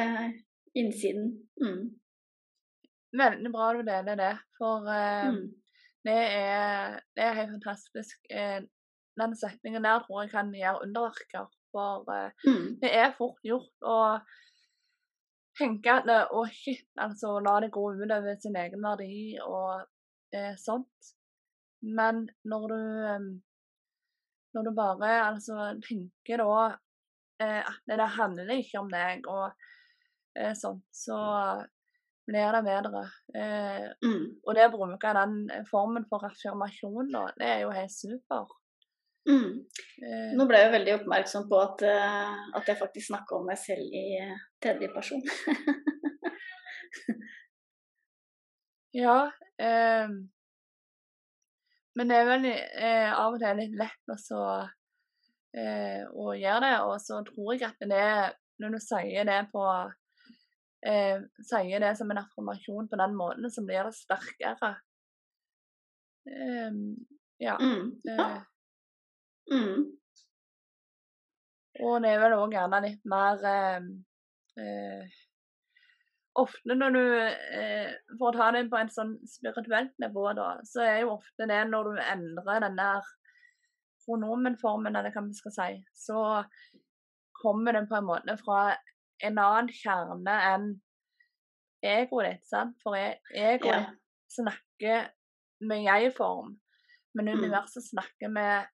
innsiden. 0.80 1.34
Mm. 1.62 1.84
Veldig 3.20 3.52
bra 3.54 3.68
du 3.78 3.84
deler 3.86 4.18
det, 4.18 4.32
for 4.58 4.88
uh, 4.88 5.36
det, 6.08 6.16
er, 6.16 6.96
det, 7.14 7.28
er, 7.28 7.36
helt 7.38 7.52
fantastisk. 7.60 8.24
Uh, 8.34 8.64
den 9.22 9.36
setningen 9.38 9.86
der 9.86 10.02
tror 10.08 10.24
jeg 10.24 10.32
kan 10.32 10.50
gjøre 10.58 10.88
underverker. 10.88 11.52
For 11.74 12.06
eh, 12.14 12.32
Mm. 12.48 12.68
det 12.82 12.92
er 12.96 13.16
fort 13.18 13.40
gjort 13.44 13.88
å 13.90 13.98
tenke 15.58 15.92
at 16.00 16.08
eh, 16.10 16.30
å, 16.34 16.46
shit, 16.54 16.86
altså 17.02 17.40
la 17.46 17.58
det 17.64 17.72
gå 17.74 17.84
utover 17.98 18.38
sin 18.42 18.56
egen 18.62 18.82
verdi 18.86 19.40
og 19.46 19.84
eh, 20.34 20.54
sånt. 20.62 21.14
Men 21.84 22.28
når 22.48 22.68
du 22.72 23.42
Når 24.54 24.64
du 24.68 24.72
bare 24.78 25.08
altså 25.26 25.56
tenker 25.82 26.38
da 26.38 26.58
eh, 27.42 27.62
at 27.66 27.80
det 27.90 28.06
handler 28.18 28.52
ikke 28.62 28.80
om 28.84 28.92
deg 28.92 29.26
og 29.26 29.48
eh, 30.38 30.52
sånt, 30.54 30.84
så 30.94 31.18
blir 32.30 32.54
det 32.54 32.62
bedre. 32.68 33.02
Eh, 33.34 33.88
Mm. 34.06 34.28
og 34.46 34.54
det 34.56 34.68
å 34.68 34.74
bruke 34.76 35.14
den 35.18 35.34
formen 35.72 36.06
for 36.06 36.24
affirmasjon, 36.30 37.10
da, 37.12 37.24
det 37.40 37.48
er 37.50 37.60
jo 37.66 37.72
helt 37.74 37.92
super. 37.96 38.46
Mm. 39.30 39.64
Eh, 40.04 40.32
Nå 40.36 40.46
ble 40.50 40.60
jeg 40.60 40.74
veldig 40.74 40.96
oppmerksom 40.98 41.46
på 41.52 41.60
at, 41.64 41.84
eh, 41.88 42.42
at 42.60 42.68
jeg 42.68 42.80
faktisk 42.82 43.08
snakka 43.08 43.38
om 43.38 43.48
meg 43.48 43.60
selv 43.62 43.96
i 43.96 44.06
eh, 44.20 44.36
tredje 44.64 44.92
person. 44.96 45.24
Ja. 48.94 49.32
Eh, 49.58 50.10
men 51.98 52.10
det 52.10 52.18
er 52.18 52.28
vel 52.28 52.46
eh, 52.46 53.10
av 53.10 53.34
og 53.34 53.42
til 53.42 53.58
litt 53.58 53.74
lett 53.78 54.14
også, 54.14 54.44
eh, 55.58 56.06
å 56.06 56.36
gjøre 56.38 56.62
det. 56.66 56.76
Og 56.86 56.96
så 57.02 57.24
tror 57.26 57.56
jeg 57.56 57.66
at 57.72 57.90
det 57.90 58.00
er 58.00 58.38
når 58.62 58.76
du 58.76 58.80
sier 58.86 59.26
det 59.26 59.40
på 59.50 59.66
eh, 60.86 61.26
Sier 61.50 61.82
det 61.82 61.96
som 61.98 62.12
en 62.14 62.22
affirmasjon 62.22 62.90
på 62.92 63.00
den 63.02 63.18
måten, 63.18 63.50
så 63.50 63.66
blir 63.66 63.90
det 63.90 63.98
sterkere. 63.98 64.76
Ja. 67.42 67.58
Mm. 67.60 67.90
Ja. 68.06 68.28
Mm. 69.52 69.84
Og 71.84 71.96
det 72.04 72.12
er 72.14 72.22
vel 72.22 72.36
òg 72.38 72.54
gjerne 72.54 72.80
litt 72.86 73.06
mer 73.10 73.42
eh, 73.50 73.88
eh, 74.62 75.16
Ofte 76.40 76.74
når 76.78 76.94
du 76.96 77.02
eh, 77.22 77.90
For 78.18 78.30
å 78.30 78.34
ta 78.38 78.48
det 78.56 78.64
på 78.72 78.80
en 78.80 78.90
sånn 78.94 79.12
spirituelt 79.30 79.92
nivå, 80.02 80.24
da, 80.38 80.48
så 80.66 80.82
er 80.86 81.02
jo 81.04 81.12
ofte 81.18 81.46
det 81.50 81.60
når 81.70 81.92
du 81.92 82.00
endrer 82.02 82.64
den 82.64 82.80
der 82.80 83.12
pronomenformen, 84.06 84.96
eller 84.98 85.14
hva 85.14 85.22
vi 85.28 85.36
skal 85.38 85.54
si, 85.56 85.68
så 85.96 86.24
kommer 87.44 87.78
den 87.78 87.86
på 87.88 87.96
en 88.00 88.08
måte 88.10 88.34
fra 88.42 88.64
en 89.24 89.38
annen 89.40 89.70
kjerne 89.72 90.34
enn 90.50 90.66
egoet 91.86 92.32
ditt, 92.32 92.50
sant? 92.50 92.76
For 92.84 92.98
e- 92.98 93.22
egoet 93.32 93.70
yeah. 93.70 93.94
snakker 94.34 95.08
med 95.70 95.86
jeg-form, 95.86 96.56
men 97.16 97.30
Mm. 97.30 97.44
universet 97.44 97.86
snakker 97.92 98.32
med 98.34 98.68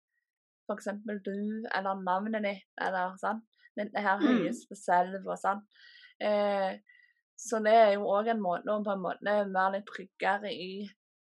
f.eks. 0.70 0.92
du, 1.26 1.66
eller 1.76 2.04
navnet 2.06 2.46
ditt, 2.46 2.68
eller 2.82 3.18
sånn. 3.22 3.42
Dette 3.80 4.04
her 4.04 4.22
høyes 4.22 4.40
høyeste 4.44 4.78
selv 4.78 5.26
og 5.26 5.38
sånn. 5.40 5.62
Eh, 6.22 6.78
så 7.40 7.62
det 7.64 7.74
er 7.74 7.92
jo 7.96 8.08
òg 8.12 8.28
en 8.34 8.42
måte 8.44 8.72
å 8.74 8.82
på 8.84 8.94
en 8.94 9.04
måte 9.04 9.36
være 9.54 9.78
litt 9.78 9.88
tryggere 9.88 10.52
i 10.52 10.72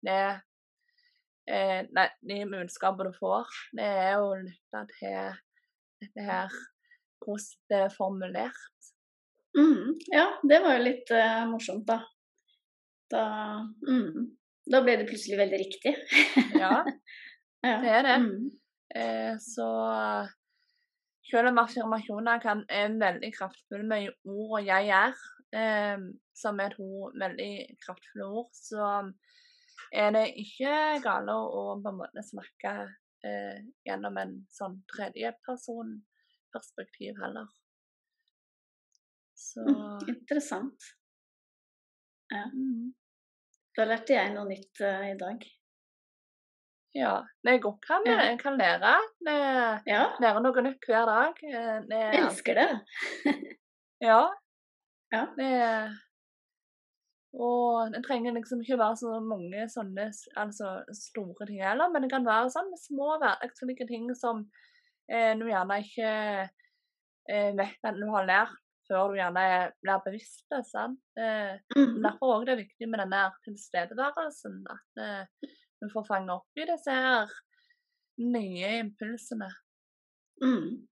det 0.07 0.21
eh, 1.51 1.83
Nei, 1.93 2.07
de 2.31 2.39
budskapene 2.49 3.13
du 3.13 3.19
får. 3.19 3.53
Det 3.77 3.91
er 4.07 4.15
jo 4.17 4.31
lytta 4.41 4.87
til 4.95 5.37
dette 6.01 6.25
her 6.25 6.57
hvordan 7.25 7.71
det 7.71 7.83
er 7.83 7.93
formulert. 7.93 8.91
Mm. 9.57 9.97
Ja, 10.13 10.27
det 10.45 10.61
var 10.65 10.77
jo 10.77 10.85
litt 10.85 11.11
uh, 11.17 11.47
morsomt, 11.49 11.87
da. 11.89 12.03
Da, 13.11 13.25
mm. 13.89 14.27
da 14.73 14.83
ble 14.85 14.99
det 15.01 15.09
plutselig 15.09 15.39
veldig 15.41 15.61
riktig. 15.63 15.97
Ja, 16.59 16.81
Ja. 17.67 17.81
det 17.83 17.91
er 17.91 18.05
det. 18.07 18.17
Mm. 18.23 18.51
Eh, 18.97 19.35
så 19.43 19.69
selv 21.31 21.49
om 21.51 21.59
affirmasjoner 21.61 22.41
kan 22.43 22.65
er 22.71 22.99
veldig 23.01 23.35
kraftfulle 23.35 23.87
med 23.87 24.09
ord 24.25 24.61
og 24.61 24.67
'jeg 24.67 24.89
er', 24.89 25.15
eh, 25.61 25.99
som 26.35 26.61
er 26.61 26.69
to 26.77 27.13
veldig 27.23 27.77
kraftfulle 27.85 28.27
ord, 28.27 28.51
så 28.53 29.13
er 29.93 30.11
det 30.11 30.35
ikke 30.37 31.03
galt 31.03 31.31
å 31.31 31.81
på 31.83 31.89
en 31.89 31.97
måte 32.01 32.23
snakke 32.23 32.95
eh, 33.25 33.59
gjennom 33.87 34.17
en 34.19 34.47
sånn 34.51 34.83
tredjepersonperspektiv 34.93 37.15
heller. 37.23 37.47
Så 39.37 39.61
Mm. 39.61 40.09
Interessant. 40.09 40.83
mm, 42.33 42.95
Da 43.77 43.85
lærte 43.85 44.13
jeg 44.15 44.35
noe 44.35 44.49
nytt 44.49 44.81
uh, 44.81 45.11
i 45.11 45.15
dag. 45.21 45.45
Ja. 46.97 47.13
Er 47.47 47.59
godt 47.63 47.81
kan, 47.87 48.07
jeg 48.09 48.39
kan 48.41 48.57
lære. 48.59 48.95
Det, 49.27 49.37
Ja, 49.87 50.03
lære 50.23 50.41
noe 50.43 50.63
nytt 50.67 50.89
hver 50.89 51.07
dag. 51.11 51.39
Eh, 51.45 51.79
jeg 51.93 52.19
elsker 52.25 52.55
det. 52.63 52.69
Ja. 54.03 54.23
Ja. 55.13 55.27
Det 55.39 55.53
og 57.37 57.91
det 57.93 58.01
trenger 58.07 58.33
liksom 58.33 58.63
ikke 58.65 58.79
være 58.81 58.97
så 58.97 59.19
mange 59.21 59.67
sånne 59.69 60.07
altså 60.41 60.71
store 60.97 61.47
ting 61.51 61.61
heller, 61.61 61.91
men 61.93 62.07
det 62.07 62.11
kan 62.15 62.25
være 62.25 62.49
sånne 62.55 62.79
små 62.81 63.11
hverdagslige 63.21 63.87
ting 63.91 64.07
som 64.17 64.47
eh, 65.13 65.35
du 65.37 65.45
gjerne 65.51 65.77
ikke 65.85 66.09
eh, 67.29 67.51
vet 67.59 67.85
at 67.91 67.99
du 68.01 68.07
har 68.15 68.25
lært 68.31 68.55
før 68.89 69.11
du 69.13 69.19
gjerne 69.19 69.43
er- 69.53 69.75
blir 69.83 70.01
bevisst 70.07 70.47
det. 70.55 70.63
sant? 70.71 71.01
Eh, 71.19 71.59
Mm. 71.77 72.01
derfor 72.07 72.41
er 72.41 72.45
det 72.55 72.57
viktig 72.65 72.89
med 72.89 73.01
den 73.05 73.11
der 73.13 73.35
tilstedeværelsen. 73.45 74.57
At 74.71 75.03
eh, 75.05 75.51
du 75.81 75.89
får 75.93 76.07
fange 76.09 76.35
opp 76.35 76.61
i 76.61 76.67
disse 76.69 76.93
her 76.93 77.33
nye 78.23 78.77
impulsene. 78.81 79.49
Mm. 80.43 80.87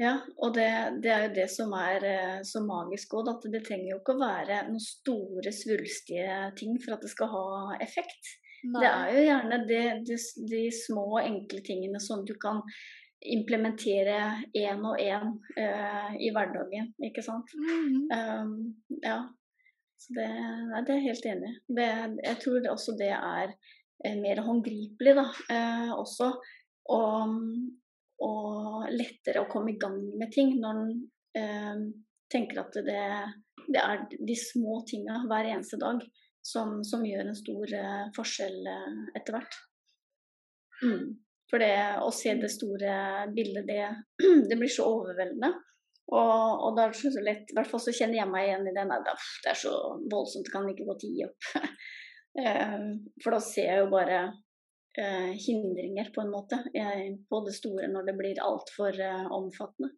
Ja, 0.00 0.12
og 0.44 0.54
det, 0.56 0.68
det 1.04 1.10
er 1.12 1.22
jo 1.26 1.32
det 1.36 1.46
som 1.52 1.72
er 1.76 2.04
eh, 2.06 2.36
så 2.46 2.62
magisk 2.64 3.16
òg, 3.18 3.30
at 3.32 3.46
det 3.52 3.62
trenger 3.66 3.90
jo 3.90 4.00
ikke 4.00 4.14
å 4.14 4.22
være 4.22 4.60
noen 4.68 4.82
store, 4.82 5.52
svulstige 5.52 6.36
ting 6.58 6.76
for 6.82 6.96
at 6.96 7.04
det 7.04 7.12
skal 7.12 7.32
ha 7.32 7.46
effekt. 7.84 8.36
Det 8.66 8.86
er 8.88 9.10
jo 9.12 9.24
gjerne 9.26 9.58
de, 9.68 9.80
de, 10.06 10.16
de 10.50 10.62
små, 10.74 11.20
enkle 11.20 11.60
tingene 11.66 12.00
som 12.02 12.24
du 12.26 12.34
kan 12.40 12.62
implementere 13.26 14.16
én 14.56 14.82
og 14.86 15.00
én 15.00 15.32
uh, 15.58 16.12
i 16.18 16.30
hverdagen, 16.34 16.92
ikke 17.08 17.24
sant. 17.24 17.52
Mhm. 17.56 18.06
Um, 18.12 19.00
ja. 19.04 19.20
Så 19.96 20.12
det, 20.12 20.26
nei, 20.28 20.82
det 20.84 20.92
er 20.92 20.98
jeg 20.98 21.06
helt 21.06 21.28
enig 21.30 21.52
i. 21.52 21.86
Jeg 22.26 22.38
tror 22.42 22.58
det 22.60 22.72
også 22.72 22.92
det 22.98 23.14
er 23.16 23.46
eh, 23.48 23.54
mer 24.04 24.42
håndgripelig 24.44 25.16
da, 25.16 25.26
eh, 25.52 25.92
også. 25.94 26.30
Og, 26.94 27.36
og 28.22 28.90
lettere 28.92 29.42
å 29.42 29.50
komme 29.50 29.72
i 29.72 29.80
gang 29.80 29.98
med 30.18 30.30
ting 30.34 30.54
når 30.60 30.82
en 30.82 30.92
eh, 31.40 31.86
tenker 32.32 32.62
at 32.62 32.78
det, 32.86 33.02
det 33.66 33.82
er 33.82 34.06
de 34.10 34.36
små 34.38 34.80
tinga 34.88 35.22
hver 35.26 35.50
eneste 35.52 35.78
dag 35.80 36.02
som, 36.46 36.80
som 36.86 37.04
gjør 37.06 37.26
en 37.26 37.38
stor 37.38 37.74
eh, 37.74 38.02
forskjell 38.16 38.58
eh, 38.70 38.98
etter 39.18 39.36
hvert. 39.36 39.60
Mm. 40.84 41.16
For 41.50 41.62
det 41.62 41.74
å 42.02 42.10
se 42.14 42.34
det 42.40 42.50
store 42.50 43.26
bildet, 43.34 43.66
det, 43.68 43.82
det 44.50 44.58
blir 44.58 44.70
så 44.72 44.88
overveldende. 44.90 45.52
Og, 46.06 46.20
og 46.22 46.76
da 46.76 46.86
er 46.86 46.92
det 46.94 47.00
så 47.02 47.22
lett, 47.22 47.48
i 47.50 47.56
hvert 47.56 47.70
fall 47.70 47.82
så 47.82 47.94
kjenner 47.94 48.20
jeg 48.20 48.30
meg 48.30 48.48
igjen 48.48 48.68
i 48.70 48.74
det. 48.74 48.84
Nei, 48.86 48.98
Det 49.02 49.50
er 49.50 49.58
så 49.58 49.74
voldsomt, 50.10 50.46
det 50.46 50.54
kan 50.54 50.68
ikke 50.70 50.86
gå 50.86 50.98
til 51.00 51.10
å 51.10 51.16
gi 51.16 51.26
opp. 51.26 51.48
Eh, 52.38 52.80
For 53.22 53.36
da 53.36 53.40
ser 53.42 53.70
jeg 53.70 53.84
jo 53.84 53.88
bare 53.92 54.20
eh, 54.98 55.32
hindringer, 55.46 56.10
på 56.14 56.24
en 56.24 56.32
måte, 56.32 56.60
eh, 56.76 57.08
på 57.28 57.40
det 57.46 57.54
store 57.56 57.88
når 57.92 58.10
det 58.10 58.16
blir 58.18 58.42
altfor 58.44 59.00
omfattende. 59.36 59.92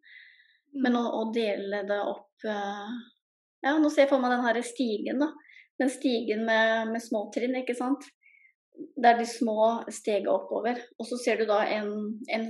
Men 0.79 0.95
å, 0.99 1.03
å 1.21 1.21
dele 1.33 1.83
det 1.89 2.01
opp 2.05 2.45
Ja, 2.45 3.73
nå 3.75 3.89
ser 3.89 4.05
jeg 4.05 4.11
for 4.11 4.21
meg 4.23 4.31
den 4.31 4.45
her 4.45 4.59
stigen, 4.63 5.19
da. 5.19 5.33
Den 5.81 5.89
stigen 5.91 6.45
med, 6.47 6.91
med 6.93 7.03
små 7.03 7.25
trinn, 7.33 7.57
ikke 7.59 7.75
sant. 7.75 8.05
Det 8.71 9.09
er 9.09 9.17
de 9.19 9.25
små 9.27 9.81
stegene 9.91 10.31
oppover. 10.31 10.79
Og 10.99 11.07
så 11.09 11.17
ser 11.19 11.41
du 11.41 11.47
da 11.49 11.57
en, 11.67 11.89
en, 12.31 12.45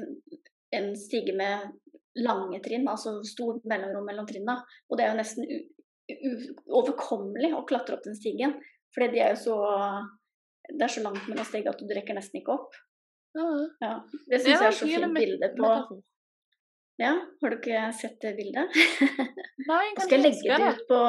en 0.75 0.91
stige 0.99 1.33
med 1.37 1.71
lange 2.19 2.59
trinn, 2.65 2.85
altså 2.91 3.15
stort 3.25 3.65
mellomrom 3.69 4.05
mellom 4.09 4.27
trinna. 4.29 4.59
Og 4.89 4.99
det 4.99 5.05
er 5.05 5.13
jo 5.13 5.19
nesten 5.21 5.49
u, 5.49 5.57
uoverkommelig 6.69 7.53
å 7.55 7.65
klatre 7.69 7.97
opp 7.97 8.05
den 8.05 8.17
stigen. 8.19 8.57
Fordi 8.95 9.11
de 9.13 9.19
er 9.25 9.35
jo 9.35 9.41
så 9.43 9.57
Det 10.69 10.85
er 10.85 10.91
så 10.93 11.01
langt 11.01 11.25
mellom 11.27 11.45
steg 11.47 11.65
at 11.69 11.79
du 11.81 11.93
rekker 11.95 12.13
nesten 12.17 12.41
ikke 12.41 12.53
opp. 12.53 12.75
Ja. 13.37 13.47
Ja, 13.81 13.93
det 14.29 14.39
syns 14.41 14.61
jeg 14.61 14.67
er 14.67 14.75
så 14.77 14.87
fint 14.89 15.15
bilde 15.17 15.49
på. 15.57 16.01
Ja, 16.99 17.13
har 17.41 17.53
du 17.53 17.55
ikke 17.55 17.81
sett 17.95 18.17
det 18.21 18.33
bildet? 18.35 18.75
Nei, 19.69 19.85
Da 19.95 20.01
kan 20.01 20.03
skal 20.03 20.17
jeg 20.17 20.25
legge 20.25 20.57
det 20.59 20.71
ut 20.75 20.81
på, 20.89 20.99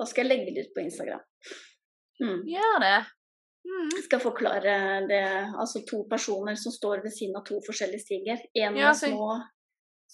da 0.00 0.06
skal 0.10 0.24
jeg 0.26 0.30
legge 0.32 0.54
det 0.56 0.64
ut 0.66 0.72
på 0.74 0.82
Instagram. 0.82 1.22
Mm. 2.20 2.40
Gjør 2.50 2.80
det. 2.82 2.96
Mm. 3.66 3.90
Skal 4.04 4.22
forklare 4.22 4.74
det. 5.10 5.22
Altså 5.58 5.84
to 5.86 6.02
personer 6.10 6.58
som 6.58 6.74
står 6.74 7.04
ved 7.04 7.14
siden 7.14 7.38
av 7.38 7.44
to 7.46 7.60
forskjellige 7.66 8.04
stiger. 8.04 8.42
Ja, 8.58 8.70
med 8.74 8.88
så- 8.96 9.12
små, 9.12 9.30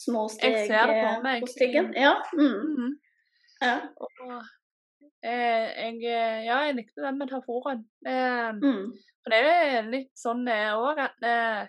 små 0.04 0.26
steg 0.32 0.68
på 0.68 0.74
eh, 0.74 1.40
på 1.40 1.50
stigen. 1.54 1.92
Ja, 1.96 2.14
mm. 2.36 2.60
Mm. 2.76 2.92
ja. 3.60 3.74
Og, 3.96 4.36
jeg, 5.22 6.02
eh, 6.02 6.44
ja, 6.46 6.58
jeg 6.66 6.76
likte 6.80 7.02
den 7.04 7.18
metaforen. 7.20 7.84
Eh, 8.06 8.52
Mm. 8.52 8.92
for 9.22 9.30
det 9.30 9.40
er 9.46 9.82
litt 9.90 10.12
sånn 10.18 10.44
òg, 10.48 10.98
at 10.98 11.22
eh, 11.22 11.66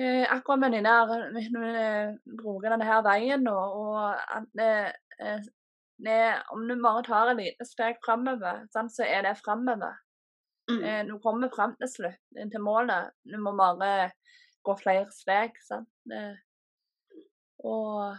eh, 0.00 0.24
akkurat 0.32 0.60
med 0.62 0.72
denne 0.72 0.94
hvis 1.34 1.50
vi 1.52 1.72
eh, 1.76 2.14
bruker 2.40 2.70
denne 2.72 2.88
her 2.88 3.02
veien 3.04 3.44
nå, 3.44 3.52
og 3.54 4.16
at 4.16 4.46
det, 4.56 4.94
eh, 5.20 6.38
om 6.54 6.64
du 6.68 6.76
bare 6.80 7.02
tar 7.04 7.30
et 7.34 7.36
lite 7.42 7.66
steg 7.68 7.98
framover, 8.04 8.64
så 8.72 9.04
er 9.04 9.22
det 9.28 9.36
framover. 9.44 9.98
Mm. 10.70 10.82
Eh, 10.84 11.02
du 11.06 11.18
kommer 11.20 11.50
fram 11.52 11.76
til 11.76 11.88
slutt, 11.88 12.20
til 12.52 12.60
målet. 12.64 13.10
Du 13.26 13.36
må 13.42 13.52
bare 13.58 14.10
gå 14.64 14.76
flere 14.80 15.10
steg. 15.12 15.52
Sant? 15.66 15.88
Og 17.64 18.16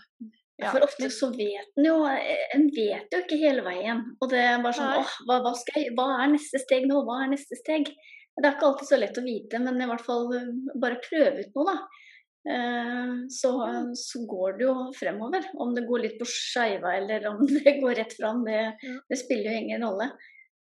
ja. 0.62 0.72
For 0.72 0.86
ofte 0.86 1.10
så 1.14 1.32
vet 1.34 1.78
en 1.80 1.86
jo 1.88 1.98
En 2.06 2.68
vet 2.76 3.14
jo 3.14 3.22
ikke 3.24 3.40
hele 3.42 3.64
veien. 3.66 4.04
Og 4.22 4.30
det 4.32 4.42
er 4.46 4.62
bare 4.64 4.78
sånn 4.78 5.00
åh, 5.02 5.16
hva, 5.28 5.40
hva, 5.46 5.54
jeg, 5.76 5.94
hva 5.98 6.08
er 6.20 6.34
neste 6.36 6.62
steg 6.62 6.86
nå? 6.90 7.02
Hva 7.08 7.24
er 7.24 7.32
neste 7.34 7.58
steg? 7.60 7.90
Det 8.38 8.48
er 8.48 8.54
ikke 8.56 8.70
alltid 8.70 8.88
så 8.88 9.00
lett 9.02 9.18
å 9.20 9.26
vite, 9.26 9.60
men 9.60 9.82
i 9.82 9.88
hvert 9.90 10.06
fall 10.06 10.30
eh, 10.38 10.52
bare 10.82 11.02
prøve 11.04 11.44
ut 11.44 11.58
noe, 11.58 11.74
da. 11.74 12.06
Eh, 12.54 13.10
Så, 13.30 13.52
så 14.00 14.22
går 14.30 14.58
det 14.58 14.66
jo 14.66 14.76
fremover. 14.98 15.50
Om 15.62 15.76
det 15.76 15.86
går 15.90 16.06
litt 16.06 16.20
på 16.22 16.30
skeiva 16.30 16.96
eller 16.98 17.28
om 17.34 17.42
det 17.58 17.76
går 17.82 17.98
rett 18.00 18.16
fram, 18.18 18.46
det, 18.48 18.62
det 18.82 19.20
spiller 19.20 19.52
jo 19.52 19.64
ingen 19.66 19.86
rolle. 19.86 20.12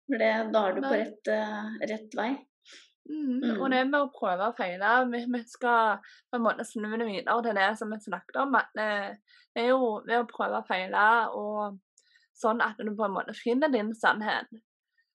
For 0.10 0.18
det, 0.18 0.32
da 0.56 0.64
er 0.66 0.76
du 0.76 0.82
på 0.88 0.96
rett, 0.98 1.32
eh, 1.36 1.74
rett 1.94 2.18
vei. 2.18 2.32
Mm, 3.10 3.40
Mm. 3.42 3.62
Og 3.62 3.72
det 3.72 3.80
med 3.90 4.00
å 4.04 4.12
prøve 4.14 4.48
og 4.52 4.56
feile 4.58 4.90
Vi, 5.12 5.26
vi 5.34 5.40
skal 5.50 5.98
på 6.30 6.38
en 6.38 6.44
måte 6.46 6.66
snu 6.68 6.92
det 6.98 7.08
videre 7.08 7.42
til 7.44 7.56
det 7.58 7.70
som 7.80 7.90
vi 7.90 7.98
snakket 8.04 8.36
om. 8.44 8.56
at 8.56 8.68
det, 8.78 9.18
det 9.56 9.64
er 9.64 9.70
jo 9.72 10.02
ved 10.06 10.20
å 10.20 10.28
prøve 10.30 10.58
og 10.62 10.68
feile 10.68 11.06
og 11.34 11.80
sånn 12.38 12.62
at 12.62 12.78
du 12.78 12.92
på 12.96 13.06
en 13.08 13.16
måte 13.18 13.34
finner 13.34 13.68
din 13.74 13.90
sannhet. 13.96 14.48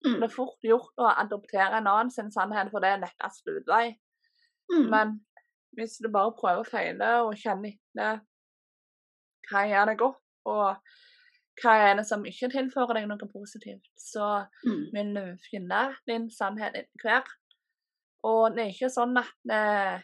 Mm. 0.04 0.18
Det 0.20 0.26
er 0.26 0.34
fort 0.34 0.58
gjort 0.66 0.98
å 0.98 1.12
adoptere 1.22 1.78
en 1.78 1.86
annen 1.86 2.10
sin 2.10 2.30
sannhet, 2.34 2.70
for 2.70 2.80
det 2.80 2.90
er 2.90 2.98
lettest 3.06 3.46
utvei. 3.48 3.94
Mm. 4.72 4.90
Men 4.90 5.14
hvis 5.78 5.96
du 6.02 6.10
bare 6.10 6.34
prøver 6.36 6.60
å 6.64 6.68
feile 6.68 7.12
og 7.24 7.34
kjenner 7.40 7.72
etter 7.72 8.20
hva 9.50 9.62
gjør 9.68 9.86
det 9.90 9.96
godt, 10.00 10.20
og 10.44 10.76
hva 11.62 11.72
er 11.86 11.94
det 12.00 12.04
som 12.08 12.24
ikke 12.26 12.50
tilfører 12.52 12.94
deg 12.98 13.08
noe 13.08 13.28
positivt, 13.32 13.86
så 13.96 14.46
Mm. 14.66 14.84
vil 14.92 15.14
du 15.14 15.38
finne 15.50 15.96
din 16.06 16.28
sannhet 16.30 16.74
etter 16.74 17.02
hvert. 17.04 17.30
Og 18.24 18.54
det 18.54 18.64
er 18.64 18.72
ikke 18.72 18.92
sånn 18.92 19.18
at 19.20 19.52
eh, 19.52 19.96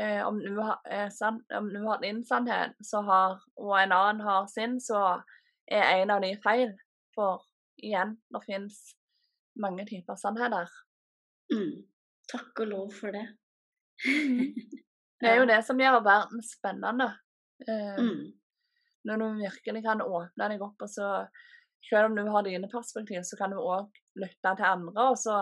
eh, 0.00 0.22
om, 0.26 0.38
du 0.40 0.60
har, 0.60 0.80
eh, 0.88 1.08
har 1.10 2.00
din 2.02 2.22
sannhet, 2.24 2.76
så 2.80 3.02
har, 3.04 3.40
og 3.60 3.74
en 3.80 3.92
annen 3.96 4.24
har 4.24 4.46
sin, 4.52 4.78
så 4.80 5.20
er 5.68 6.00
en 6.00 6.14
av 6.14 6.24
de 6.24 6.32
feil. 6.44 6.72
For 7.16 7.44
igjen, 7.82 8.16
det 8.32 8.42
finnes 8.44 8.80
mange 9.60 9.86
typer 9.88 10.18
sannheter. 10.20 10.72
Mm. 11.52 11.84
Takk 12.32 12.64
og 12.64 12.72
lov 12.72 12.88
for 12.96 13.16
det. 13.16 13.28
Det 15.16 15.30
er 15.30 15.38
jo 15.40 15.46
det 15.48 15.62
som 15.64 15.78
gjør 15.80 16.02
verden 16.04 16.42
spennende. 16.44 17.06
Eh, 17.64 17.96
Mm. 17.96 18.34
Når 19.06 19.16
du 19.16 19.38
virkelig 19.38 19.80
kan 19.84 20.02
åpne 20.02 20.48
deg 20.50 20.62
opp, 20.66 20.82
og 20.82 20.90
så 20.90 21.06
selv 21.88 22.10
om 22.10 22.16
du 22.16 22.26
har 22.28 22.42
dine 22.42 22.68
perspektiv, 22.68 23.22
så 23.22 23.38
kan 23.38 23.54
du 23.54 23.60
òg 23.62 23.86
lytte 24.18 24.52
til 24.58 24.66
andre. 24.66 25.04
Og 25.08 25.16
så 25.16 25.38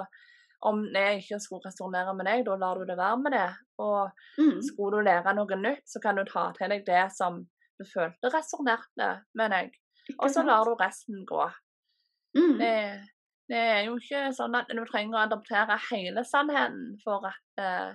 om 0.64 0.80
det 0.94 1.02
ikke 1.20 1.38
skulle 1.44 1.66
resonnere 1.68 2.14
med 2.16 2.26
deg, 2.26 2.44
da 2.46 2.54
lar 2.56 2.78
du 2.80 2.84
det 2.88 2.96
være 2.96 3.18
med 3.20 3.32
det. 3.36 3.48
Og 3.84 4.10
Mm. 4.38 4.62
skulle 4.64 4.96
du 4.98 5.04
lære 5.08 5.34
noe 5.36 5.56
nytt, 5.60 5.84
så 5.86 6.00
kan 6.02 6.16
du 6.16 6.24
ta 6.24 6.50
til 6.56 6.68
deg 6.72 6.84
det 6.86 7.02
som 7.12 7.42
du 7.78 7.84
følte 7.84 8.30
resonnerte 8.32 9.08
med 9.34 9.50
deg. 9.50 9.74
Og 10.20 10.30
så 10.30 10.42
lar 10.46 10.64
du 10.64 10.74
resten 10.80 11.24
gå. 11.26 11.44
Mm. 12.36 12.58
Det, 12.58 13.08
det 13.48 13.56
er 13.60 13.82
jo 13.86 13.96
ikke 14.00 14.32
sånn 14.36 14.56
at 14.58 14.68
du 14.68 14.84
trenger 14.90 15.18
å 15.18 15.22
adoptere 15.26 15.76
hele 15.90 16.24
sannheten 16.24 16.96
for 17.04 17.26
at 17.30 17.62
eh, 17.62 17.94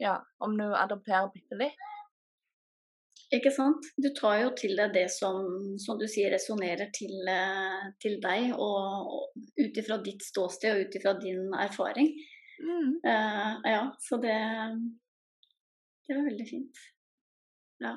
Ja, 0.00 0.20
om 0.40 0.56
du 0.56 0.64
adopterer 0.78 1.26
bitte 1.34 1.56
litt. 1.58 1.74
Ikke 3.36 3.50
sant? 3.52 3.84
Du 4.00 4.08
tar 4.16 4.38
jo 4.40 4.52
til 4.56 4.72
deg 4.78 4.94
det 4.94 5.08
som, 5.12 5.42
som 5.82 5.98
du 6.00 6.06
sier 6.08 6.32
resonnerer 6.32 6.88
til, 6.96 7.12
eh, 7.28 7.90
til 8.00 8.16
deg, 8.24 8.54
og, 8.56 9.10
og 9.12 9.42
ut 9.60 9.80
ifra 9.82 9.98
ditt 10.04 10.24
ståsted 10.24 10.72
og 10.72 10.86
ut 10.86 10.96
ifra 10.96 11.12
din 11.20 11.52
erfaring. 11.52 12.08
Mm. 12.58 12.94
Uh, 13.04 13.52
ja, 13.68 13.82
så 14.02 14.16
det 14.18 14.34
Det 16.08 16.16
var 16.16 16.24
veldig 16.24 16.46
fint. 16.48 16.80
Ja. 17.84 17.92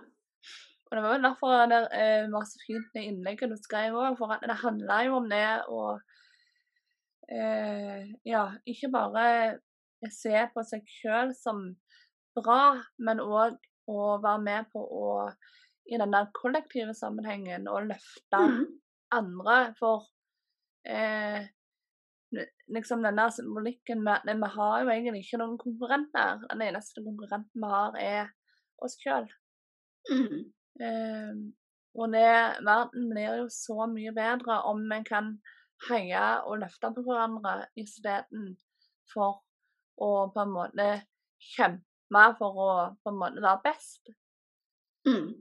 Og 0.91 0.97
det 0.97 1.03
var 1.05 1.13
vel 1.15 1.23
derfor 1.23 1.55
det 1.71 1.79
eh, 1.95 2.27
var 2.33 2.43
så 2.45 2.59
fint 2.65 2.91
det 2.93 3.07
innlegget 3.07 3.49
du 3.49 3.55
skrev 3.55 3.95
òg, 3.95 4.17
for 4.19 4.35
det 4.43 4.59
handler 4.59 5.07
jo 5.07 5.15
om 5.21 5.31
det 5.31 5.47
å 5.71 5.81
uh, 7.31 7.99
Ja, 8.27 8.43
ikke 8.67 8.91
bare 8.91 9.25
se 10.11 10.35
på 10.51 10.67
seg 10.67 10.83
sjøl 10.99 11.31
som 11.39 11.69
bra, 12.35 12.81
men 12.99 13.23
òg 13.23 13.55
å 13.91 14.19
være 14.23 14.41
med 14.45 14.69
på 14.73 14.83
å 14.83 15.07
i 15.91 15.97
den 15.97 16.13
der 16.13 16.29
kollektive 16.37 16.93
sammenhengen 16.93 17.67
og 17.67 17.89
løfte 17.89 18.39
Mm. 18.39 18.65
andre. 19.11 19.73
For 19.79 20.05
eh, 20.85 21.47
liksom 22.67 23.03
den 23.03 23.17
der 23.17 23.29
symbolikken 23.29 24.03
med 24.03 24.13
at 24.13 24.37
vi 24.37 24.49
har 24.55 24.81
jo 24.81 24.89
egentlig 24.89 25.25
ikke 25.25 25.41
noen 25.41 25.57
konkurrenter. 25.57 26.45
Den 26.49 26.61
eneste 26.61 27.03
konkurrenten 27.03 27.65
vi 27.65 27.71
har, 27.75 27.97
er 27.97 28.29
oss 28.77 28.97
sjøl. 29.01 29.27
Mm. 30.11 30.53
Eh, 30.81 31.33
og 31.99 32.13
det, 32.13 32.29
verden 32.63 33.09
blir 33.11 33.41
jo 33.41 33.47
så 33.51 33.87
mye 33.91 34.13
bedre 34.15 34.61
om 34.71 34.85
vi 34.87 35.03
kan 35.03 35.33
heie 35.89 36.25
og 36.47 36.61
løfte 36.61 36.93
på 36.95 37.03
hverandre 37.03 37.65
istedenfor 37.75 39.41
å 40.01 40.11
på 40.33 40.43
en 40.45 40.53
måte 40.55 40.87
kjempe 41.41 41.90
for 42.39 42.59
å 42.65 42.71
på 43.01 43.13
en 43.13 43.19
måte 43.21 43.43
være 43.43 43.63
best. 43.65 44.11
Mm. 45.07 45.31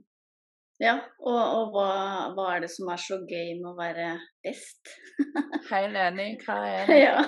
Ja, 0.81 0.95
og, 1.21 1.39
og 1.39 1.73
hva, 1.75 1.89
hva 2.33 2.45
er 2.55 2.63
det 2.63 2.71
som 2.73 2.89
er 2.89 3.01
så 3.01 3.19
gøy 3.29 3.51
med 3.59 3.67
å 3.69 3.77
være 3.77 4.15
best? 4.45 4.93
Helt 5.73 5.99
enig. 6.07 6.31
Hva 6.45 6.55
er 6.65 6.87
det? 6.89 6.97
ja. 7.03 7.19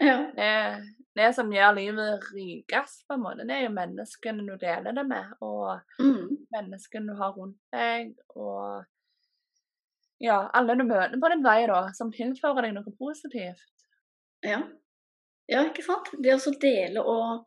ja. 0.00 0.16
Det, 0.38 0.52
det 1.16 1.28
som 1.36 1.52
gjør 1.52 1.76
livet 1.76 2.24
rikest, 2.32 3.04
på 3.08 3.16
en 3.18 3.24
måte, 3.26 3.44
det 3.48 3.58
er 3.58 3.66
jo 3.66 3.74
menneskene 3.76 4.46
du 4.48 4.54
deler 4.60 4.96
det 4.96 5.04
med, 5.08 5.34
og 5.44 5.80
Mm. 6.00 6.46
menneskene 6.56 7.12
du 7.12 7.20
har 7.20 7.36
rundt 7.36 7.60
deg, 7.72 8.14
og 8.36 8.84
ja, 10.20 10.38
alle 10.56 10.76
du 10.76 10.84
møter 10.88 11.20
på 11.20 11.28
din 11.32 11.44
vei, 11.44 11.66
da, 11.68 11.82
som 11.96 12.12
tilfører 12.12 12.64
deg 12.64 12.76
noe 12.76 12.92
positivt. 12.96 13.64
Ja. 14.44 14.62
ja, 15.50 15.64
ikke 15.68 15.84
sant? 15.84 16.08
Det 16.24 16.32
å 16.36 16.40
så 16.40 16.52
dele 16.60 17.04
og, 17.04 17.44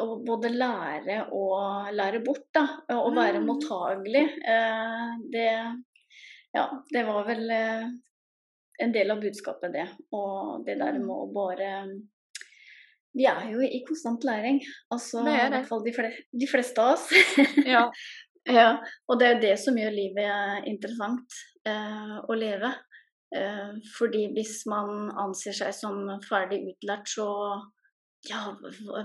og 0.00 0.24
både 0.26 0.50
lære 0.52 1.22
og 1.32 1.88
lære 1.96 2.20
bort, 2.24 2.44
da. 2.54 2.66
Og 2.96 3.14
være 3.16 3.40
Mm. 3.40 3.46
mottagelig. 3.46 4.26
Eh, 4.44 5.16
det 5.32 5.48
Ja, 6.54 6.64
det 6.92 7.02
var 7.06 7.24
vel 7.26 7.50
eh, 7.50 7.88
en 8.80 8.92
del 8.92 9.10
av 9.10 9.20
budskapet, 9.20 9.72
det. 9.72 9.88
Og 10.12 10.64
det 10.66 10.78
der 10.78 10.92
Mm. 10.98 11.06
med 11.06 11.16
å 11.16 11.32
bare 11.34 12.00
Vi 13.16 13.24
er 13.24 13.50
jo 13.50 13.60
i 13.60 13.82
konstant 13.86 14.22
læring. 14.24 14.60
Altså 14.92 15.24
Det 15.24 15.32
er 15.34 15.46
i 15.46 15.50
hvert 15.50 15.66
fall 15.68 15.82
de, 15.84 15.92
fle 15.92 16.10
de 16.40 16.46
fleste 16.46 16.78
av 16.78 16.92
oss. 16.94 17.08
Ja. 17.66 17.90
Ja, 18.48 18.78
og 19.08 19.18
det 19.18 19.26
er 19.26 19.34
jo 19.34 19.40
det 19.42 19.58
som 19.60 19.74
gjør 19.76 19.90
livet 19.92 20.64
interessant 20.66 21.28
eh, 21.66 22.14
å 22.24 22.32
leve. 22.34 22.70
Eh, 23.36 23.74
fordi 23.98 24.32
hvis 24.32 24.62
man 24.66 25.10
anser 25.20 25.52
seg 25.52 25.74
som 25.74 25.98
ferdig 26.24 26.62
utlært, 26.70 27.04
så 27.12 27.26
ja, 28.26 28.40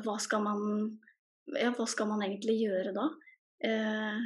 hva, 0.03 0.17
skal 0.19 0.41
man 0.43 0.63
Ja, 1.59 1.71
hva 1.75 1.85
skal 1.87 2.07
man 2.07 2.21
egentlig 2.25 2.55
gjøre 2.63 2.93
da? 2.95 3.09
Eh, 3.63 4.19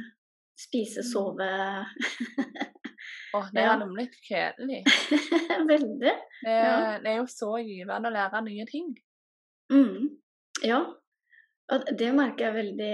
spise, 0.58 1.02
Mm. 1.02 1.10
sove 1.12 1.48
Åh, 3.34 3.48
det 3.54 3.62
er 3.62 3.76
nemlig 3.82 4.08
kjedelig. 4.26 4.82
Veldig. 5.72 5.98
Det, 6.00 6.14
Ja. 6.46 6.98
det 7.02 7.10
er 7.12 7.16
jo 7.20 7.26
så 7.30 7.50
givende 7.62 8.08
å 8.08 8.14
lære 8.14 8.40
nye 8.46 8.64
ting. 8.66 8.94
Mm. 9.72 10.08
Ja. 10.64 10.80
Og 11.72 11.84
det 11.98 12.12
merker 12.16 12.46
jeg 12.48 12.54
veldig 12.56 12.92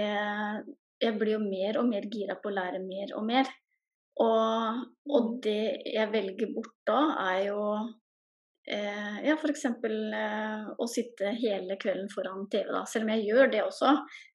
Jeg 1.01 1.13
blir 1.19 1.31
jo 1.37 1.39
mer 1.39 1.77
og 1.79 1.87
mer 1.89 2.01
gira 2.11 2.35
på 2.41 2.49
å 2.51 2.55
lære 2.55 2.81
mer 2.83 3.13
og 3.15 3.23
mer. 3.27 3.47
Og, 4.19 4.83
og 5.11 5.23
Mm. 5.31 5.41
det 5.41 5.81
jeg 5.93 6.11
velger 6.11 6.53
bort 6.55 6.75
da, 6.87 6.99
er 7.33 7.45
jo 7.49 7.61
eh, 8.71 9.17
ja, 9.27 9.35
f.eks. 9.35 9.65
Eh, 9.65 10.69
å 10.77 10.87
sitte 10.89 11.33
hele 11.37 11.77
kvelden 11.81 12.07
foran 12.11 12.47
TV, 12.51 12.69
da. 12.71 12.83
Selv 12.89 13.07
om 13.07 13.11
jeg 13.13 13.27
gjør 13.27 13.51
det 13.53 13.61
også, 13.65 13.91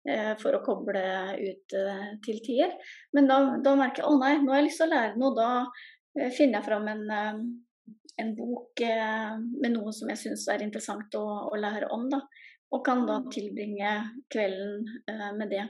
eh, 0.09 0.35
for 0.43 0.57
å 0.57 0.63
koble 0.67 1.03
ut 1.41 1.77
eh, 1.79 2.13
til 2.25 2.43
tider. 2.45 2.77
Men 3.17 3.31
da, 3.31 3.41
da 3.65 3.75
merker 3.79 4.05
jeg 4.05 4.11
å 4.11 4.21
nei, 4.21 4.37
nå 4.43 4.55
har 4.55 4.63
jeg 4.63 4.69
lyst 4.69 4.83
til 4.83 4.89
å 4.91 4.95
lære 4.95 5.21
noe. 5.21 5.35
Da 5.39 5.51
eh, 6.19 6.31
finner 6.37 6.61
jeg 6.61 6.69
fram 6.69 6.89
en, 6.93 7.03
eh, 7.17 7.43
en 8.23 8.33
bok 8.39 8.85
eh, 8.87 9.35
med 9.41 9.75
noe 9.77 9.95
som 9.97 10.13
jeg 10.13 10.23
syns 10.23 10.47
er 10.53 10.65
interessant 10.67 11.19
å, 11.19 11.27
å 11.51 11.61
lære 11.61 11.91
om. 11.95 12.09
da. 12.13 12.23
Og 12.71 12.85
kan 12.87 13.03
da 13.09 13.19
tilbringe 13.33 13.97
kvelden 14.31 14.87
eh, 15.11 15.31
med 15.35 15.51
det. 15.51 15.67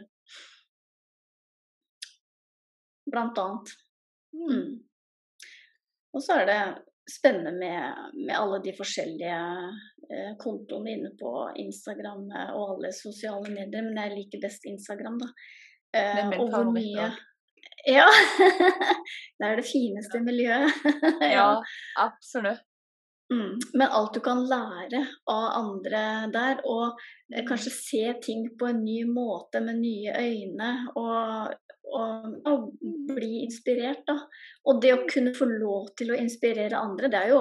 Blant 3.11 3.41
annet. 3.41 3.75
Mm. 4.37 4.51
Mm. 4.51 4.71
Og 6.15 6.23
så 6.23 6.41
er 6.41 6.49
det 6.49 6.61
spennende 7.09 7.53
med, 7.53 8.13
med 8.27 8.35
alle 8.37 8.61
de 8.65 8.75
forskjellige 8.77 9.41
eh, 10.11 10.33
kontoene 10.39 10.95
inne 10.97 11.11
på 11.21 11.33
Instagram 11.63 12.29
eh, 12.31 12.53
og 12.55 12.77
alle 12.77 12.93
sosiale 12.95 13.51
medier, 13.51 13.85
men 13.87 13.99
jeg 13.99 14.17
liker 14.17 14.45
best 14.45 14.67
Instagram, 14.71 15.19
da. 15.23 15.31
Eh, 15.97 16.25
og 16.39 16.49
hvor 16.55 16.73
mye. 16.75 17.11
Ja! 17.89 18.05
Det 19.41 19.47
er 19.47 19.55
det 19.57 19.65
fineste 19.65 20.21
miljøet. 20.21 20.83
Ja, 21.37 21.55
absolutt. 21.97 22.67
Mm. 23.33 23.57
Men 23.79 23.89
alt 23.89 24.15
du 24.15 24.21
kan 24.21 24.43
lære 24.51 25.05
av 25.31 25.45
andre 25.55 26.03
der, 26.35 26.61
og 26.67 26.99
eh, 27.33 27.45
kanskje 27.47 27.73
se 27.73 28.03
ting 28.25 28.49
på 28.59 28.69
en 28.69 28.83
ny 28.85 29.05
måte 29.09 29.63
med 29.65 29.79
nye 29.81 30.13
øyne, 30.19 30.71
og, 30.99 31.55
og, 31.93 32.37
og 32.47 32.67
bli 33.11 33.43
inspirert, 33.45 34.03
da. 34.07 34.17
Og 34.67 34.81
det 34.83 34.93
å 34.95 35.05
kunne 35.11 35.35
få 35.37 35.49
lov 35.51 35.89
til 35.99 36.13
å 36.13 36.19
inspirere 36.19 36.79
andre, 36.79 37.09
det 37.13 37.19
er 37.25 37.33
jo, 37.35 37.41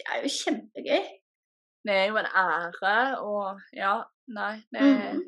det 0.00 0.06
er 0.08 0.22
jo 0.24 0.32
kjempegøy. 0.36 1.10
Det 1.88 1.94
er 1.96 2.08
jo 2.10 2.16
en 2.20 2.26
ære 2.36 2.96
og 3.24 3.60
Ja, 3.72 3.94
nei, 4.28 4.62
det 4.72 4.80
Mhm. 4.80 5.20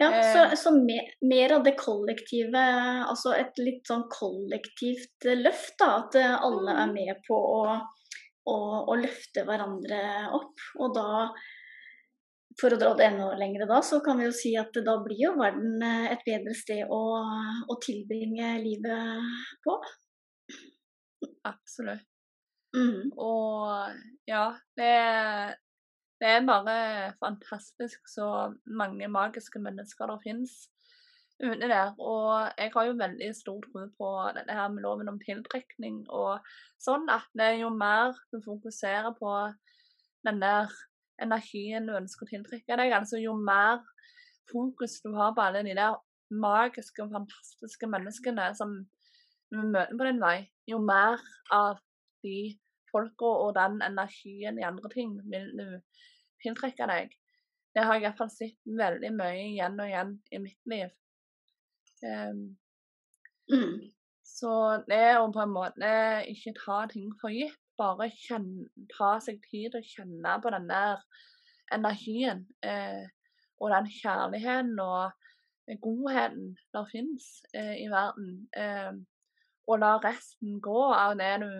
Ja, 0.00 0.08
så, 0.10 0.38
Eh. 0.44 0.54
så 0.58 0.70
mer, 0.74 1.10
mer 1.22 1.52
av 1.52 1.62
det 1.64 1.76
kollektive, 1.78 2.62
altså 3.08 3.30
et 3.38 3.56
litt 3.62 3.86
sånn 3.86 4.08
kollektivt 4.10 5.24
eh, 5.24 5.36
løft, 5.38 5.76
da. 5.78 5.90
At 6.02 6.16
eh, 6.18 6.34
alle 6.42 6.72
er 6.72 6.86
Mm. 6.88 6.94
med 6.94 7.20
på 7.28 7.36
å, 7.38 7.80
å, 8.46 8.56
å 8.90 8.96
løfte 8.98 9.44
hverandre 9.46 10.00
opp. 10.34 10.58
Og 10.80 10.94
da, 10.96 11.28
for 12.60 12.74
å 12.74 12.78
dra 12.78 12.92
det 12.98 13.08
enda 13.08 13.32
lenger 13.38 13.66
da, 13.70 13.80
så 13.82 14.00
kan 14.04 14.20
vi 14.20 14.28
jo 14.28 14.34
si 14.36 14.54
at 14.58 14.74
da 14.86 14.96
blir 15.02 15.20
jo 15.26 15.34
verden 15.38 15.82
eh, 15.82 16.10
et 16.14 16.24
bedre 16.26 16.54
sted 16.56 16.90
å, 16.92 17.02
å 17.70 17.76
tilbringe 17.82 18.54
livet 18.62 19.34
på. 19.66 19.78
absolutt. 21.50 22.06
Mm. 22.74 23.10
Og 23.22 24.26
ja, 24.26 24.46
det, 24.78 24.94
det 26.22 26.30
er 26.30 26.46
bare 26.46 26.76
fantastisk 27.22 28.08
så 28.10 28.28
mange 28.66 29.06
magiske 29.10 29.62
mennesker 29.62 30.10
der 30.10 30.22
finnes 30.24 30.56
ute 31.42 31.68
der. 31.68 31.92
Og 31.98 32.50
jeg 32.58 32.72
har 32.74 32.88
jo 32.88 32.96
veldig 32.98 33.30
stor 33.36 33.60
tro 33.66 33.84
på 33.98 34.10
dette 34.36 34.58
her 34.58 34.72
med 34.74 34.86
loven 34.86 35.10
om 35.12 35.20
tiltrekning 35.22 36.02
og 36.08 36.42
sånn 36.82 37.06
at 37.12 37.26
det 37.38 37.52
er 37.52 37.62
jo 37.62 37.70
mer 37.74 38.18
du 38.32 38.40
fokuserer 38.44 39.14
på 39.18 39.36
den 40.26 40.42
der 40.42 40.70
energien 41.24 41.88
du 41.88 41.94
ønsker 41.96 42.26
å 42.26 42.30
tiltrekke 42.30 42.78
deg, 42.80 42.94
altså 42.96 43.20
jo 43.22 43.34
mer 43.38 43.82
fokus 44.50 45.00
du 45.04 45.12
har 45.16 45.34
på 45.36 45.44
alle 45.44 45.64
de 45.66 45.76
der 45.76 45.96
magiske 46.34 47.04
og 47.04 47.12
fantastiske 47.14 47.88
menneskene 47.90 48.50
som 48.58 48.76
du 49.52 49.60
møter 49.60 49.96
på 49.98 50.08
din 50.08 50.22
vei, 50.22 50.38
jo 50.70 50.80
mer 50.82 51.20
av 51.52 51.78
de 52.24 52.54
folka 52.90 53.28
og 53.44 53.54
den 53.56 53.80
energien 53.84 54.58
i 54.58 54.66
andre 54.66 54.90
ting 54.92 55.14
vil 55.30 55.50
du 55.58 55.66
tiltrekke 56.44 56.88
deg. 56.90 57.14
Det 57.74 57.82
har 57.82 57.98
jeg 57.98 58.06
iallfall 58.06 58.30
sett 58.30 58.58
veldig 58.78 59.10
mye 59.16 59.48
igjen 59.48 59.80
og 59.80 59.88
igjen 59.88 60.12
i 60.30 60.42
mitt 60.44 60.70
liv. 60.70 60.92
Um, 62.04 62.52
Mm. 63.50 63.90
Så 64.44 64.54
det 64.88 65.16
å 65.16 65.28
på 65.32 65.40
en 65.40 65.54
måte 65.54 65.90
ikke 66.28 66.52
ta 66.58 66.82
ting 66.90 67.12
for 67.20 67.32
gitt, 67.32 67.56
bare 67.80 68.10
kjenne, 68.12 68.68
ta 68.92 69.16
seg 69.22 69.40
tid 69.48 69.72
til 69.72 69.80
å 69.80 69.88
kjenne 69.88 70.34
på 70.42 70.52
den 70.54 70.68
der 70.68 71.00
energien 71.74 72.44
eh, 72.62 73.06
og 73.58 73.72
den 73.72 73.88
kjærligheten 73.90 74.76
og 74.84 75.74
godheten 75.82 76.52
der 76.76 76.86
finnes 76.92 77.26
eh, 77.56 77.80
i 77.82 77.88
verden, 77.90 78.44
eh, 78.54 78.92
og 79.66 79.80
la 79.80 79.96
resten 80.04 80.60
gå 80.62 80.84
av 80.92 81.16
det 81.18 81.32
du 81.42 81.50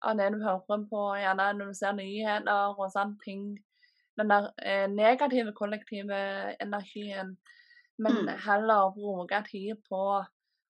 av 0.00 0.16
det 0.16 0.30
du 0.32 0.40
hører 0.40 0.84
på, 0.88 1.00
gjerne 1.20 1.50
når 1.58 1.72
du 1.72 1.76
ser 1.76 1.96
nyheter 1.96 2.76
og 2.78 2.86
sånne 2.92 3.20
ting. 3.24 3.42
Den 4.16 4.32
der 4.32 4.48
eh, 4.64 4.86
negative 4.88 5.52
kollektive 5.56 6.20
energien. 6.60 7.36
Men 8.00 8.16
Mm. 8.16 8.28
heller 8.46 8.94
bruke 8.96 9.42
tid 9.50 9.76
på 9.88 10.24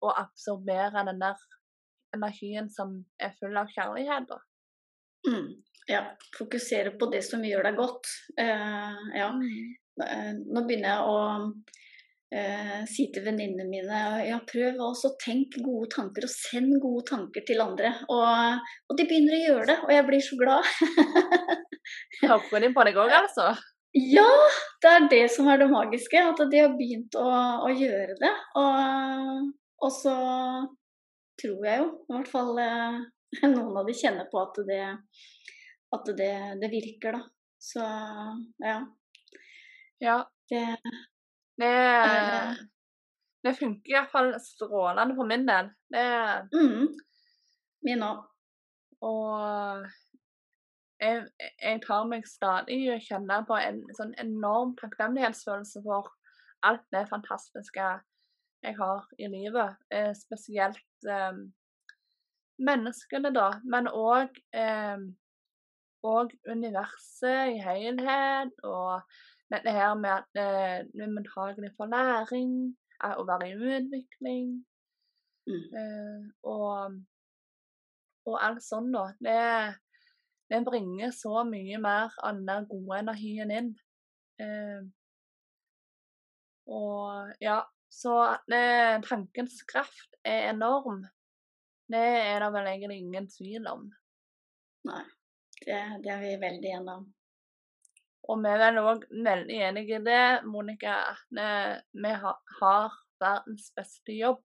å 0.02 0.14
absorbere 0.22 1.04
den 1.08 1.20
der 1.22 1.42
energien 2.16 2.68
som 2.70 2.98
er 3.22 3.34
full 3.38 3.56
av 3.56 3.70
kjærlighet. 3.72 4.28
Da. 4.28 4.40
Mm. 5.28 5.46
Ja, 5.90 6.02
fokusere 6.38 6.94
på 6.98 7.08
det 7.12 7.22
som 7.26 7.44
gjør 7.44 7.68
deg 7.68 7.78
godt. 7.78 8.10
Uh, 8.38 8.98
ja. 9.16 9.30
Eh, 10.02 10.28
Nå 10.48 10.62
begynner 10.64 10.88
jeg 10.88 11.08
å 11.10 11.16
eh, 12.32 12.78
si 12.88 13.08
til 13.12 13.26
venninnene 13.26 13.66
mine 13.68 13.98
ja, 14.24 14.38
prøv 14.48 14.80
også 14.80 15.12
tenke 15.20 15.60
gode 15.64 15.90
tanker, 15.92 16.24
og 16.24 16.32
send 16.32 16.78
gode 16.82 17.04
tanker 17.10 17.44
til 17.48 17.60
andre. 17.64 17.92
Og, 18.08 18.70
og 18.88 18.98
de 18.98 19.08
begynner 19.08 19.36
å 19.36 19.42
gjøre 19.42 19.68
det, 19.68 19.78
og 19.84 19.92
jeg 19.96 20.06
blir 20.08 20.24
så 20.24 20.38
glad. 20.40 20.72
Hører 22.22 22.64
de 22.64 22.72
på 22.72 22.86
deg 22.88 22.98
òg, 23.04 23.14
altså? 23.24 23.52
ja, 23.92 24.28
det 24.80 24.90
er 24.90 25.08
det 25.10 25.24
som 25.34 25.48
er 25.52 25.60
det 25.60 25.68
magiske, 25.68 26.20
at 26.24 26.38
de 26.48 26.62
har 26.62 26.76
begynt 26.78 27.16
å, 27.20 27.26
å 27.66 27.72
gjøre 27.76 28.16
det. 28.20 28.32
Og, 28.56 29.50
og 29.82 29.92
så 29.92 30.14
tror 31.42 31.66
jeg 31.66 31.80
jo, 31.82 31.86
i 32.08 32.16
hvert 32.16 32.30
fall 32.30 32.58
eh, 32.62 32.98
noen 33.54 33.78
av 33.80 33.88
de 33.88 33.94
kjenner 33.96 34.28
på 34.30 34.42
at 34.42 34.60
det, 34.68 34.82
at 35.96 36.10
det, 36.18 36.34
det 36.62 36.70
virker, 36.72 37.18
da. 37.18 37.22
Så 37.62 37.86
ja. 38.64 38.78
Ja. 40.02 40.18
Det, 40.50 40.66
Det, 41.60 41.68
Eh. 41.68 42.54
det 43.44 43.52
funker 43.58 43.92
iallfall 43.92 44.32
strålende 44.40 45.14
for 45.18 45.28
min 45.28 45.44
del. 45.46 45.68
Det, 45.92 46.04
mm, 46.54 46.86
min 47.86 48.04
òg. 48.06 48.22
og 49.02 49.86
jeg, 51.02 51.22
jeg 51.62 51.80
tar 51.86 52.04
meg 52.06 52.26
stadig 52.30 52.76
i 52.84 52.90
å 52.94 52.98
kjenne 53.02 53.40
på 53.48 53.56
en 53.58 53.80
sånn 53.98 54.12
enorm 54.22 54.76
takknemlighetsfølelse 54.78 55.82
for 55.86 56.10
alt 56.66 56.84
det 56.94 57.08
fantastiske 57.10 57.88
jeg 58.62 58.76
har 58.78 59.08
i 59.18 59.28
livet. 59.32 59.76
Eh, 59.92 60.12
spesielt 60.16 61.08
eh, 61.08 61.40
menneskene, 62.62 63.32
da, 63.34 63.48
men 63.64 63.88
òg 63.90 64.38
eh, 64.54 65.04
og 66.02 66.32
universet 66.50 67.54
i 67.54 67.60
helhet, 67.62 68.52
og 68.66 69.02
dette 69.52 69.70
her 69.74 69.94
med 69.94 70.10
at 70.10 70.40
eh, 70.42 70.78
du 70.90 71.02
er 71.04 71.14
mottagelig 71.14 71.72
for 71.76 71.90
læring, 71.90 72.52
eh, 73.04 73.14
å 73.18 73.26
være 73.28 73.50
i 73.52 73.56
utvikling, 73.78 74.60
Mm. 75.46 75.74
eh, 75.74 76.26
og, 76.46 76.98
og 78.30 78.36
alt 78.46 78.62
sånn, 78.62 78.92
da. 78.94 79.08
Det, 79.18 79.38
det 80.52 80.60
bringer 80.68 81.10
så 81.16 81.42
mye 81.48 81.80
mer 81.82 82.14
av 82.22 82.38
den 82.46 82.68
gode 82.70 83.00
energien 83.02 83.50
inn. 83.50 83.72
Eh, 84.38 84.84
og 86.70 87.32
ja, 87.42 87.56
så 87.92 88.14
eh, 88.48 88.94
tankens 89.04 89.58
kraft 89.68 90.14
er 90.24 90.50
enorm. 90.52 91.02
Det 91.92 92.00
er 92.00 92.40
det 92.40 92.52
vel 92.54 92.68
egentlig 92.70 93.00
ingen 93.02 93.26
tvil 93.28 93.66
om. 93.68 93.82
Nei, 94.88 95.02
det, 95.66 95.80
det 96.04 96.12
er 96.14 96.22
vi 96.22 96.30
veldig 96.40 96.70
enige 96.78 96.94
om. 97.02 97.10
Og 98.32 98.38
vi 98.38 98.52
er 98.52 98.60
vel 98.62 98.78
òg 98.80 99.04
veldig 99.26 99.58
enige 99.66 99.98
i 99.98 100.04
det, 100.06 100.22
Monica, 100.48 100.94
at 101.12 101.42
eh, 101.42 101.74
vi 101.98 102.12
har 102.22 102.96
verdens 103.22 103.68
beste 103.76 104.14
jobb. 104.16 104.40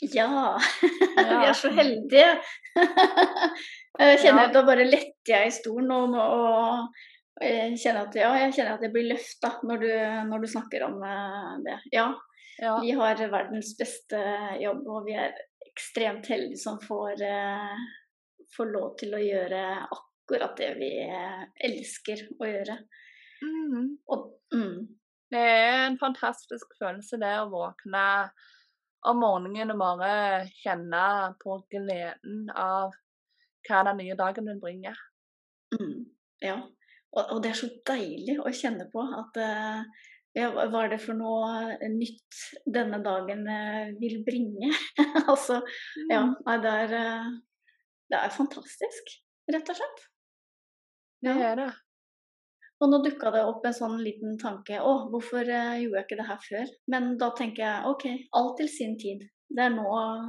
Ja! 0.00 0.56
vi 1.20 1.24
er 1.44 1.52
så 1.56 1.70
heldige! 1.76 2.28
jeg 4.00 4.20
kjenner 4.22 4.48
Ja. 4.48 4.52
da 4.54 4.62
bare 4.66 4.86
letter 4.88 5.34
jeg 5.34 5.50
i 5.50 5.54
stolen 5.54 5.90
og, 5.92 6.14
og, 6.16 6.98
og 7.36 7.44
jeg 7.44 7.76
kjenner 7.82 8.06
at, 8.08 8.16
ja, 8.16 8.30
jeg 8.44 8.54
kjenner 8.56 8.78
at 8.78 8.84
jeg 8.86 8.94
blir 8.94 9.08
løfta 9.12 9.52
når, 9.68 9.84
du- 9.84 10.26
når 10.30 10.44
du 10.44 10.48
snakker 10.54 10.86
om 10.88 10.98
eh, 11.04 11.52
det. 11.68 11.78
Ja, 11.94 12.08
Ja, 12.60 12.74
vi 12.82 12.90
har 12.92 13.16
verdens 13.32 13.72
beste 13.78 14.20
jobb, 14.60 14.82
og 14.84 15.06
vi 15.06 15.14
er 15.16 15.32
ekstremt 15.70 16.26
heldige 16.28 16.60
som 16.60 16.76
får, 16.82 17.22
eh, 17.24 17.76
får 18.56 18.72
lov 18.74 18.90
til 19.00 19.16
å 19.16 19.20
gjøre 19.22 19.62
akkurat 19.96 20.58
det 20.58 20.74
vi 20.76 20.90
eh, 21.06 21.44
elsker 21.70 22.26
å 22.36 22.50
gjøre. 22.50 22.76
Mm. 23.40 23.86
Og, 24.12 24.26
mm, 24.52 24.96
Det 25.30 25.38
er 25.38 25.84
en 25.86 25.96
fantastisk 25.98 26.72
følelse 26.74 27.16
det 27.22 27.36
å 27.38 27.50
våkne 27.52 28.04
om 29.06 29.20
morgenen 29.22 29.70
og 29.70 29.78
bare 29.78 30.48
kjenne 30.58 31.02
på 31.38 31.60
gleden 31.70 32.48
av 32.50 32.90
hva 33.68 33.82
den 33.86 34.00
nye 34.02 34.16
dagen 34.18 34.50
vil 34.50 34.58
bringe. 34.58 34.94
Mm, 35.78 36.00
ja, 36.42 36.56
og, 37.14 37.22
og 37.22 37.42
det 37.44 37.52
er 37.52 37.60
så 37.60 37.70
deilig 37.86 38.40
å 38.42 38.50
kjenne 38.50 38.88
på 38.90 39.06
at 39.22 39.38
eh, 39.38 40.08
ja, 40.36 40.50
hva 40.54 40.84
er 40.84 40.92
det 40.94 41.00
for 41.02 41.18
noe 41.18 41.76
nytt 41.90 42.40
denne 42.66 43.00
dagen 43.04 43.46
eh, 43.50 43.90
vil 44.00 44.20
bringe? 44.26 44.70
altså, 45.30 45.60
ja, 46.10 46.22
Mm. 46.26 46.36
det 46.62 46.74
er, 46.84 46.94
eh, 47.00 47.30
det 48.10 48.18
er 48.20 48.34
fantastisk, 48.34 49.14
rett 49.50 49.70
og 49.72 49.78
slett. 49.80 50.02
Det 51.24 51.34
er 51.36 51.56
det. 51.60 51.70
Og 52.80 52.88
nå 52.88 53.02
dukka 53.04 53.28
det 53.34 53.42
opp 53.44 53.66
en 53.68 53.74
sånn 53.76 53.98
liten 54.00 54.38
tanke 54.40 54.78
å, 54.80 54.94
hvorfor 55.12 55.44
eh, 55.44 55.82
gjorde 55.82 55.98
jeg 56.00 56.06
ikke 56.06 56.16
det 56.22 56.28
her 56.30 56.40
før? 56.46 56.70
Men 56.94 57.10
da 57.20 57.28
tenker 57.36 57.62
jeg 57.66 57.90
OK, 57.90 58.06
alt 58.38 58.54
til 58.56 58.70
sin 58.72 58.94
tid. 59.02 59.26
Det 59.50 59.66
er 59.66 59.74
nå 59.74 59.84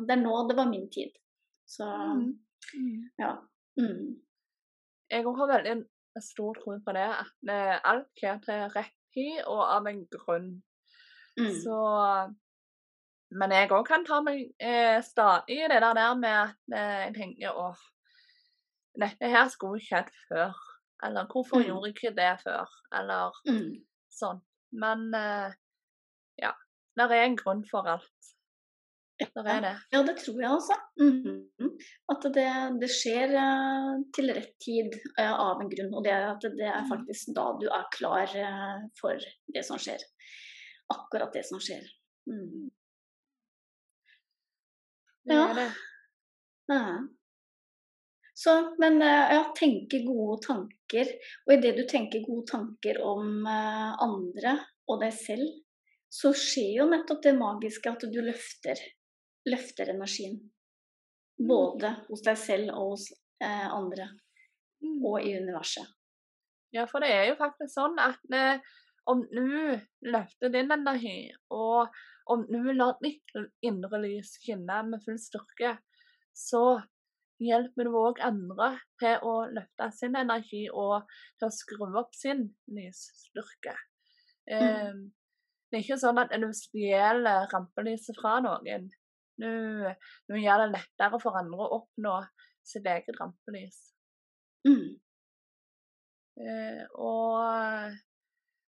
det, 0.09 0.17
er 0.17 0.23
nå 0.25 0.33
det 0.49 0.57
var 0.57 0.67
min 0.71 0.89
tid. 0.91 1.13
Så 1.69 1.85
Mm. 1.87 2.25
Mm. 2.75 2.97
ja. 3.19 3.29
Mm. 3.79 4.17
Jeg 5.11 5.23
har 5.25 5.47
veldig 5.53 5.77
stor 6.23 6.57
tro 6.59 6.75
på 6.85 6.93
det, 6.97 7.05
at 7.07 7.49
eh, 7.53 7.77
alt 7.87 8.09
skjer 8.19 8.41
til 8.43 8.65
rett 8.75 8.97
tid 9.13 9.43
og 9.47 9.61
av 9.77 9.87
en 9.87 10.05
grunn. 10.13 10.49
Mm. 11.39 11.51
Så 11.63 11.77
Men 13.31 13.51
jeg 13.55 13.69
òg 13.71 13.85
kan 13.87 14.03
ta 14.05 14.17
meg 14.21 14.49
eh, 14.59 14.99
stadig 15.01 15.55
i 15.55 15.67
det 15.71 15.77
der 15.81 15.93
der 15.95 16.15
med 16.19 16.35
at 16.35 16.55
eh, 16.75 17.05
jeg 17.05 17.13
tenker 17.15 17.55
åh, 17.55 17.77
dette 18.99 19.29
her 19.31 19.47
skulle 19.47 19.79
skjedd 19.79 20.09
før. 20.27 20.51
Eller 21.03 21.25
hvorfor 21.31 21.57
Mm. 21.61 21.65
gjorde 21.69 21.87
jeg 21.87 21.95
ikke 21.95 22.15
det 22.17 22.33
før? 22.43 22.67
Eller 22.99 23.31
Mm. 23.47 23.85
sånn. 24.11 24.41
Men 24.71 25.13
eh, 25.15 25.53
ja. 26.41 26.51
Det 26.97 27.07
er 27.11 27.23
en 27.23 27.37
grunn 27.37 27.63
for 27.71 27.87
alt. 27.87 28.11
Er 29.21 29.61
det. 29.61 29.71
Ja, 29.93 30.01
det 30.07 30.15
tror 30.17 30.39
jeg 30.41 30.49
altså. 30.49 30.75
Mhm. 30.99 31.69
At 32.09 32.25
det, 32.35 32.47
det 32.81 32.89
skjer 32.89 33.33
uh, 33.37 33.99
til 34.15 34.31
rett 34.33 34.53
tid 34.63 34.95
uh, 35.19 35.33
av 35.33 35.61
en 35.61 35.69
grunn. 35.71 35.93
Og 35.93 36.03
det 36.05 36.11
er 36.15 36.25
at 36.31 36.41
det 36.45 36.67
er 36.67 36.81
Mm. 36.81 36.89
faktisk 36.89 37.33
da 37.37 37.45
du 37.61 37.67
er 37.69 37.85
klar 37.93 38.25
uh, 38.33 38.81
for 38.99 39.17
det 39.53 39.63
som 39.67 39.77
skjer. 39.81 40.01
Akkurat 40.91 41.33
det 41.33 41.45
som 41.47 41.61
skjer. 41.61 41.85
Mm. 42.29 42.69
Det 45.29 45.37
Ja. 45.37 45.53
det. 45.53 45.67
Ja. 46.71 46.99
Så, 48.33 48.75
men 48.81 48.97
ja, 49.05 49.43
tenke 49.53 49.99
gode 50.05 50.39
tanker. 50.47 51.05
Og 51.45 51.53
idet 51.53 51.75
du 51.77 51.83
tenker 51.87 52.23
gode 52.25 52.47
tanker 52.49 52.97
om 53.05 53.45
andre 53.45 54.55
og 54.89 55.03
deg 55.03 55.13
selv, 55.13 55.45
så 56.11 56.31
skjer 56.33 56.79
jo 56.79 56.87
nettopp 56.89 57.21
det 57.23 57.35
magiske 57.37 57.91
at 57.91 58.01
du 58.11 58.17
løfter, 58.25 58.81
løfter 59.49 59.93
energien. 59.93 60.37
Både 61.41 61.95
hos 62.09 62.21
deg 62.25 62.37
selv 62.37 62.75
og 62.75 62.93
hos 62.95 63.07
eh, 63.41 63.67
andre, 63.71 64.11
Mm. 64.81 65.03
og 65.05 65.21
i 65.21 65.35
universet. 65.37 65.85
Ja, 66.73 66.87
for 66.89 67.03
det 67.03 67.11
er 67.13 67.27
jo 67.29 67.35
faktisk 67.37 67.69
sånn 67.75 67.99
at 68.01 68.33
eh, 68.33 68.61
om 69.11 69.21
du 69.29 69.77
løfter 70.07 70.49
din 70.53 70.71
energi, 70.73 71.29
og 71.53 71.91
om 72.31 72.45
du 72.49 72.71
lar 72.73 72.95
ditt 73.03 73.35
indre 73.61 73.99
lys 74.01 74.31
skinne 74.39 74.79
med 74.87 75.03
full 75.05 75.19
styrke, 75.21 75.75
så 76.33 76.81
hjelper 77.41 77.89
du 77.89 77.97
òg 77.97 78.21
andre 78.25 78.71
til 79.01 79.21
å 79.25 79.35
løfte 79.51 79.89
sin 79.97 80.17
energi 80.17 80.63
og 80.69 81.09
til 81.37 81.49
å 81.49 81.53
skru 81.53 81.89
opp 81.99 82.15
sin 82.17 82.47
lysstyrke. 82.73 83.75
Eh, 84.49 84.93
det 85.69 85.77
er 85.77 85.83
ikke 85.85 86.01
sånn 86.01 86.21
at 86.21 86.33
du 86.41 86.49
stjeler 86.55 87.49
rampelyset 87.53 88.17
fra 88.17 88.39
noen. 88.43 88.89
Du, 89.41 89.51
nå 90.29 90.41
gjør 90.41 90.65
det 90.65 90.71
lettere 90.75 91.19
for 91.21 91.37
andre 91.39 91.65
å 91.65 91.79
oppnå 91.81 92.15
sitt 92.67 92.85
eget 92.85 93.17
rampelys. 93.19 93.79
Mm. 94.67 94.99
Eh, 96.41 96.83
og 97.01 97.97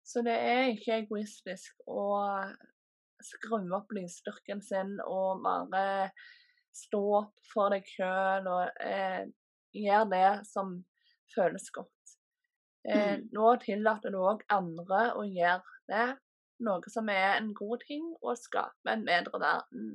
så 0.07 0.23
det 0.25 0.35
er 0.35 0.71
ikke 0.71 1.01
egoistisk 1.03 1.83
å 1.91 2.05
skru 3.21 3.59
opp 3.77 3.91
lysstyrken 3.93 4.63
sin 4.65 4.95
og 5.05 5.43
bare 5.45 6.09
stå 6.73 7.01
opp 7.19 7.51
for 7.51 7.73
deg 7.75 7.87
sjøl 7.87 8.47
og 8.49 8.81
eh, 8.81 9.27
gjøre 9.75 10.07
det 10.11 10.29
som 10.49 10.79
føles 11.35 11.69
godt. 11.75 12.15
Eh, 12.87 13.19
Mm. 13.19 13.27
Nå 13.35 13.49
tillater 13.61 14.09
du 14.09 14.17
òg 14.25 14.41
andre 14.49 15.11
å 15.13 15.21
gjøre 15.27 15.75
det, 15.91 16.07
noe 16.65 16.89
som 16.89 17.09
er 17.13 17.35
en 17.35 17.51
god 17.53 17.83
ting, 17.85 18.07
og 18.21 18.39
skape 18.41 18.89
en 18.89 19.05
bedre 19.05 19.37
verden. 19.37 19.91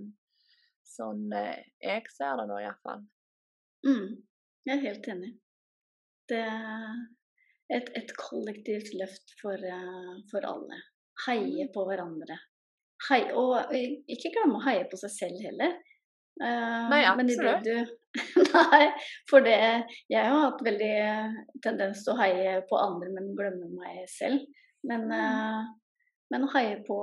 Sånn 0.86 1.26
eh, 1.34 1.64
jeg 1.82 2.06
ser 2.14 2.38
det 2.40 2.46
nå, 2.50 2.58
iallfall. 2.62 3.02
Mm. 3.86 4.12
Jeg 4.66 4.76
er 4.76 4.84
helt 4.86 5.08
enig. 5.12 5.32
Det 6.30 6.40
er 6.42 6.94
et, 7.76 7.90
et 7.98 8.12
kollektivt 8.18 8.92
løft 8.98 9.34
for, 9.40 9.58
eh, 9.58 10.12
for 10.30 10.46
alle. 10.46 10.78
Heie 11.26 11.66
på 11.74 11.84
hverandre. 11.88 12.36
Hei, 13.08 13.20
og 13.36 13.74
eh, 13.74 13.98
ikke 14.14 14.32
glemme 14.34 14.60
å 14.60 14.64
heie 14.66 14.86
på 14.90 14.98
seg 15.00 15.12
selv 15.14 15.42
heller. 15.44 15.76
Uh, 16.36 16.90
Nei, 16.92 17.00
absolutt. 17.08 17.64
du 17.64 18.20
Nei, 18.52 18.82
for 19.30 19.40
det 19.40 19.54
Jeg 20.12 20.20
har 20.20 20.34
hatt 20.42 20.58
veldig 20.66 20.90
tendens 21.64 22.02
til 22.04 22.12
å 22.12 22.18
heie 22.20 22.58
på 22.68 22.76
andre, 22.76 23.08
men 23.14 23.30
glemme 23.38 23.70
meg 23.72 24.02
selv. 24.12 24.42
Men, 24.84 25.06
Mm. 25.08 25.14
eh, 25.16 26.02
men 26.34 26.44
å 26.44 26.50
heie 26.52 26.76
på 26.84 26.98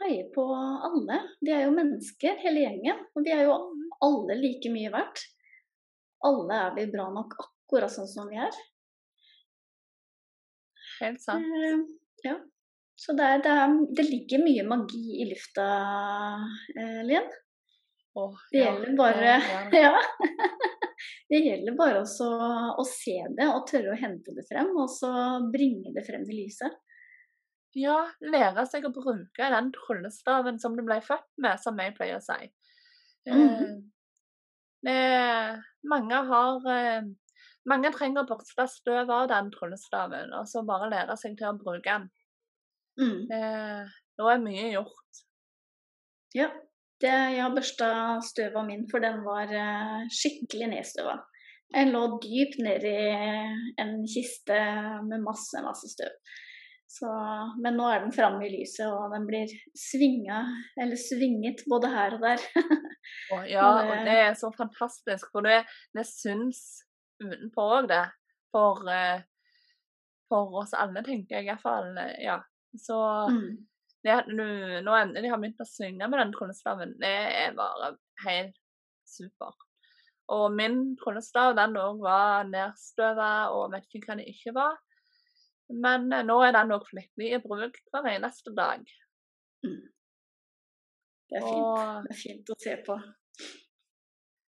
Heie 0.00 0.24
på 0.34 0.44
alle. 0.56 1.18
De 1.44 1.52
er 1.52 1.66
jo 1.66 1.74
mennesker, 1.76 2.38
hele 2.42 2.64
gjengen. 2.64 3.02
Og 3.14 3.26
vi 3.26 3.34
er 3.34 3.44
jo 3.46 3.56
alle 4.02 4.38
like 4.40 4.72
mye 4.72 4.92
verdt. 4.94 5.24
Alle 6.26 6.60
er 6.68 6.76
vi 6.78 6.86
bra 6.92 7.08
nok 7.12 7.34
akkurat 7.42 7.92
sånn 7.92 8.08
som 8.10 8.30
vi 8.30 8.40
er. 8.40 8.56
Helt 11.00 11.22
sant. 11.22 11.44
Eh, 11.44 11.82
Ja. 12.22 12.36
Så 13.02 13.16
det, 13.18 13.24
er, 13.26 13.40
det, 13.42 13.50
er, 13.50 13.72
det 13.98 14.04
ligger 14.06 14.44
mye 14.44 14.62
magi 14.68 15.16
i 15.24 15.24
lufta, 15.26 15.64
eh, 16.78 17.00
Lien. 17.08 17.24
Oh, 18.14 18.36
Det 18.52 18.60
ja, 18.60 18.68
gjelder 18.68 18.96
bare 18.96 19.22
det. 19.24 19.80
Ja. 19.82 19.96
Det 21.32 21.40
gjelder 21.40 21.74
bare 21.74 22.02
også 22.04 22.28
å 22.78 22.84
se 22.86 23.16
det 23.38 23.48
og 23.48 23.64
tørre 23.66 23.94
å 23.94 23.98
hente 23.98 24.34
det 24.36 24.44
frem, 24.46 24.70
og 24.76 24.90
så 24.92 25.10
bringe 25.50 25.90
det 25.96 26.04
frem 26.06 26.26
i 26.28 26.36
lyset. 26.44 26.76
Ja, 27.78 27.96
lære 28.20 28.66
seg 28.68 28.84
å 28.84 28.92
bruke 28.92 29.48
den 29.54 29.70
tryllestaven 29.72 30.58
som 30.60 30.74
du 30.76 30.82
ble 30.84 30.98
født 31.04 31.28
med, 31.40 31.60
som 31.62 31.78
jeg 31.80 31.94
pleier 31.96 32.18
å 32.18 32.24
si. 32.24 32.50
Eh, 33.26 33.34
Mhm. 33.34 33.92
det, 34.82 35.62
mange 35.84 36.14
har 36.32 36.66
eh, 36.76 37.02
Mange 37.64 37.92
trenger 37.94 38.24
å 38.24 38.26
børste 38.26 38.64
støv 38.66 39.10
av 39.14 39.28
den 39.30 39.50
tryllestaven, 39.54 40.32
og 40.34 40.48
så 40.50 40.64
bare 40.66 40.88
lære 40.90 41.14
seg 41.16 41.36
til 41.38 41.46
å 41.46 41.52
bruke 41.58 41.84
den. 41.86 42.08
Mm. 42.98 43.20
Eh, 43.30 43.86
da 44.18 44.30
er 44.32 44.40
mye 44.42 44.72
gjort. 44.72 45.20
Ja. 46.34 46.48
Det, 47.00 47.12
jeg 47.34 47.38
har 47.42 47.54
børsta 47.54 48.20
støv 48.22 48.56
av 48.56 48.66
min, 48.66 48.82
for 48.90 48.98
den 48.98 49.22
var 49.22 49.46
eh, 49.54 50.02
skikkelig 50.10 50.68
nedstøva. 50.72 51.14
Jeg 51.74 51.92
lå 51.92 52.02
dypt 52.22 52.58
nedi 52.62 52.96
en 53.78 53.94
kiste 54.10 54.58
med 55.06 55.22
masse, 55.22 55.62
masse 55.62 55.86
støv. 55.94 56.10
Så, 56.92 57.08
men 57.64 57.78
nå 57.78 57.86
er 57.88 58.02
den 58.02 58.12
framme 58.12 58.44
i 58.44 58.50
lyset, 58.52 58.84
og 58.92 59.14
den 59.14 59.24
blir 59.28 59.48
svinga, 59.78 60.42
eller 60.76 60.98
svinget 61.00 61.62
både 61.70 61.88
her 61.92 62.18
og 62.18 62.24
der. 62.26 62.42
Ja, 63.48 63.64
Og 63.80 64.04
det- 64.06 64.12
er 64.28 64.34
så 64.38 64.50
fantastisk, 64.54 65.30
for 65.32 65.40
det, 65.46 65.62
det 65.96 66.04
syns 66.06 66.60
utenpå 67.22 67.64
òg, 67.78 67.88
det. 67.88 68.02
For, 68.52 68.82
eh, 68.92 69.22
for 70.28 70.52
oss 70.60 70.74
alle, 70.76 71.00
tenker 71.06 71.38
jeg 71.40 71.48
iallfall. 71.48 71.96
Ja. 72.20 72.36
Så 72.76 72.98
Mm. 73.32 73.56
det 74.04 74.12
at 74.18 74.28
du 74.28 74.36
nå 74.84 74.94
endelig 75.00 75.30
har 75.32 75.38
begynt 75.40 75.60
å 75.64 75.68
synge 75.68 76.08
med 76.08 76.18
den 76.20 76.32
tryllestaven, 76.36 76.94
det 77.00 77.14
er 77.46 77.56
bare 77.56 77.94
helt 78.26 78.56
super. 79.08 79.52
Og 80.28 80.52
min 80.52 80.96
tryllestav 81.00 81.56
den 81.56 81.74
òg 81.76 82.00
var 82.04 82.44
nedstøva 82.52 83.32
og 83.56 83.72
vet 83.72 83.88
ikke 83.88 84.06
hva 84.12 84.16
det 84.20 84.28
ikke 84.28 84.54
var. 84.54 84.76
Men 85.72 86.12
eh, 86.12 86.24
nå 86.26 86.38
er 86.44 86.54
den 86.56 86.74
òg 86.76 86.86
flittig 86.88 87.32
i 87.32 87.40
bruk 87.42 87.78
hver 87.92 88.10
eneste 88.12 88.52
dag. 88.56 88.84
Mm. 89.64 89.82
Det 91.30 91.40
er 91.40 91.46
fint. 91.46 91.64
Og 91.64 92.06
Det 92.06 92.14
er 92.14 92.22
fint 92.22 92.52
å 92.52 92.58
se 92.60 92.78
på. 92.86 93.00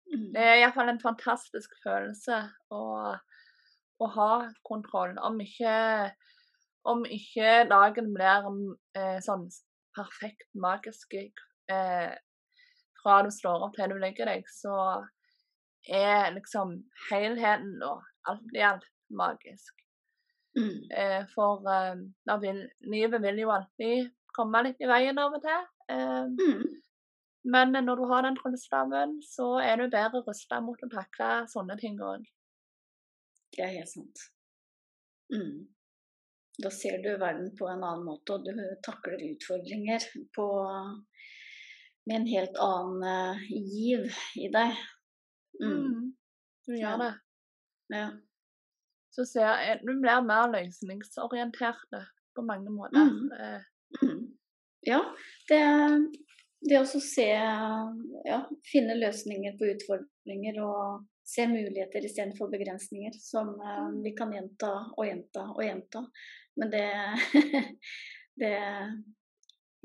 Mm. 0.09 0.31
det 0.33 0.41
er 0.41 0.55
iallfall 0.63 0.89
en 0.89 1.03
fantastisk 1.03 1.75
følelse 1.83 2.39
å, 2.73 2.83
å 4.01 4.07
ha 4.15 4.31
kontroll. 4.65 5.19
Om 5.21 5.37
ikke, 5.45 5.75
om 6.89 7.05
ikke 7.05 7.67
dagen 7.69 8.15
blir 8.15 8.49
eh, 8.97 9.19
sånn 9.25 9.45
perfekt 9.99 10.49
magisk 10.57 11.13
eh, 11.19 12.15
fra 13.03 13.19
du 13.25 13.31
slår 13.35 13.67
opp 13.67 13.77
til 13.77 13.93
du 13.93 13.99
legger 14.01 14.31
deg, 14.31 14.49
så 14.49 14.79
er 15.89 16.33
liksom 16.35 16.79
helheten 17.11 17.77
og 17.85 18.03
alt 18.29 18.57
i 18.57 18.65
alt 18.65 18.89
magisk. 19.13 19.88
Mm. 20.57 20.91
Eh, 20.91 21.25
for 21.35 21.63
eh, 21.69 22.39
vil, 22.41 22.63
livet 22.81 23.23
vil 23.23 23.39
jo 23.45 23.51
alltid 23.55 24.11
komme 24.35 24.63
litt 24.65 24.81
i 24.81 24.89
veien 24.91 25.19
av 25.19 25.35
og 25.37 25.43
til. 25.45 25.67
Eh, 25.91 26.27
Mm. 26.39 26.63
men 27.45 27.73
når 27.73 27.97
du 27.97 28.05
har 28.11 28.23
den 28.23 28.37
tryllestaven, 28.37 29.19
så 29.23 29.61
er 29.63 29.77
du 29.77 29.89
bedre 29.89 30.23
rusta 30.27 30.61
mot 30.61 30.81
å 30.83 30.89
takle 30.93 31.47
sånne 31.49 31.79
ting 31.81 31.99
òg. 32.01 32.25
Det 33.57 33.65
er 33.65 33.77
helt 33.79 33.89
sant. 33.89 34.19
Mm. 35.33 35.67
Da 36.63 36.71
ser 36.75 36.99
du 37.03 37.11
verden 37.19 37.53
på 37.57 37.69
en 37.71 37.85
annen 37.85 38.05
måte, 38.05 38.35
og 38.35 38.45
du 38.45 38.53
takler 38.85 39.23
utfordringer 39.31 40.05
på, 40.35 40.47
med 42.07 42.17
en 42.21 42.27
helt 42.27 42.57
annen 42.61 43.03
eh, 43.05 43.45
giv 43.49 44.09
i 44.37 44.49
deg. 44.53 44.77
Mm. 45.63 46.13
Du 46.67 46.75
Ja. 46.75 46.81
gjør 46.83 46.99
det. 47.05 47.13
Ja. 47.95 48.09
Så 49.19 49.27
ser 49.27 49.49
jeg, 49.51 49.81
du 49.83 49.97
blir 49.99 50.23
mer 50.23 50.47
løsningsorientert 50.53 51.99
på 52.39 52.45
mange 52.47 52.71
måter. 52.71 53.11
Mm. 53.11 53.33
Eh, 53.35 53.67
Mm. 54.03 54.37
Ja, 54.81 55.01
det, 55.49 55.61
det 56.69 56.81
å 56.81 56.87
se 56.87 57.29
Ja, 58.29 58.41
finne 58.73 58.99
løsninger 58.99 59.57
på 59.59 59.71
utfordringer 59.73 60.61
og 60.65 61.07
se 61.29 61.47
muligheter 61.49 62.05
istedenfor 62.05 62.51
begrensninger, 62.53 63.17
som 63.21 63.55
eh, 63.61 63.89
vi 64.05 64.15
kan 64.17 64.33
gjenta 64.33 64.73
og 64.97 65.07
gjenta 65.07 65.45
og 65.53 65.63
gjenta. 65.65 66.05
Men 66.61 66.73
det, 66.73 66.85
det, 68.43 68.53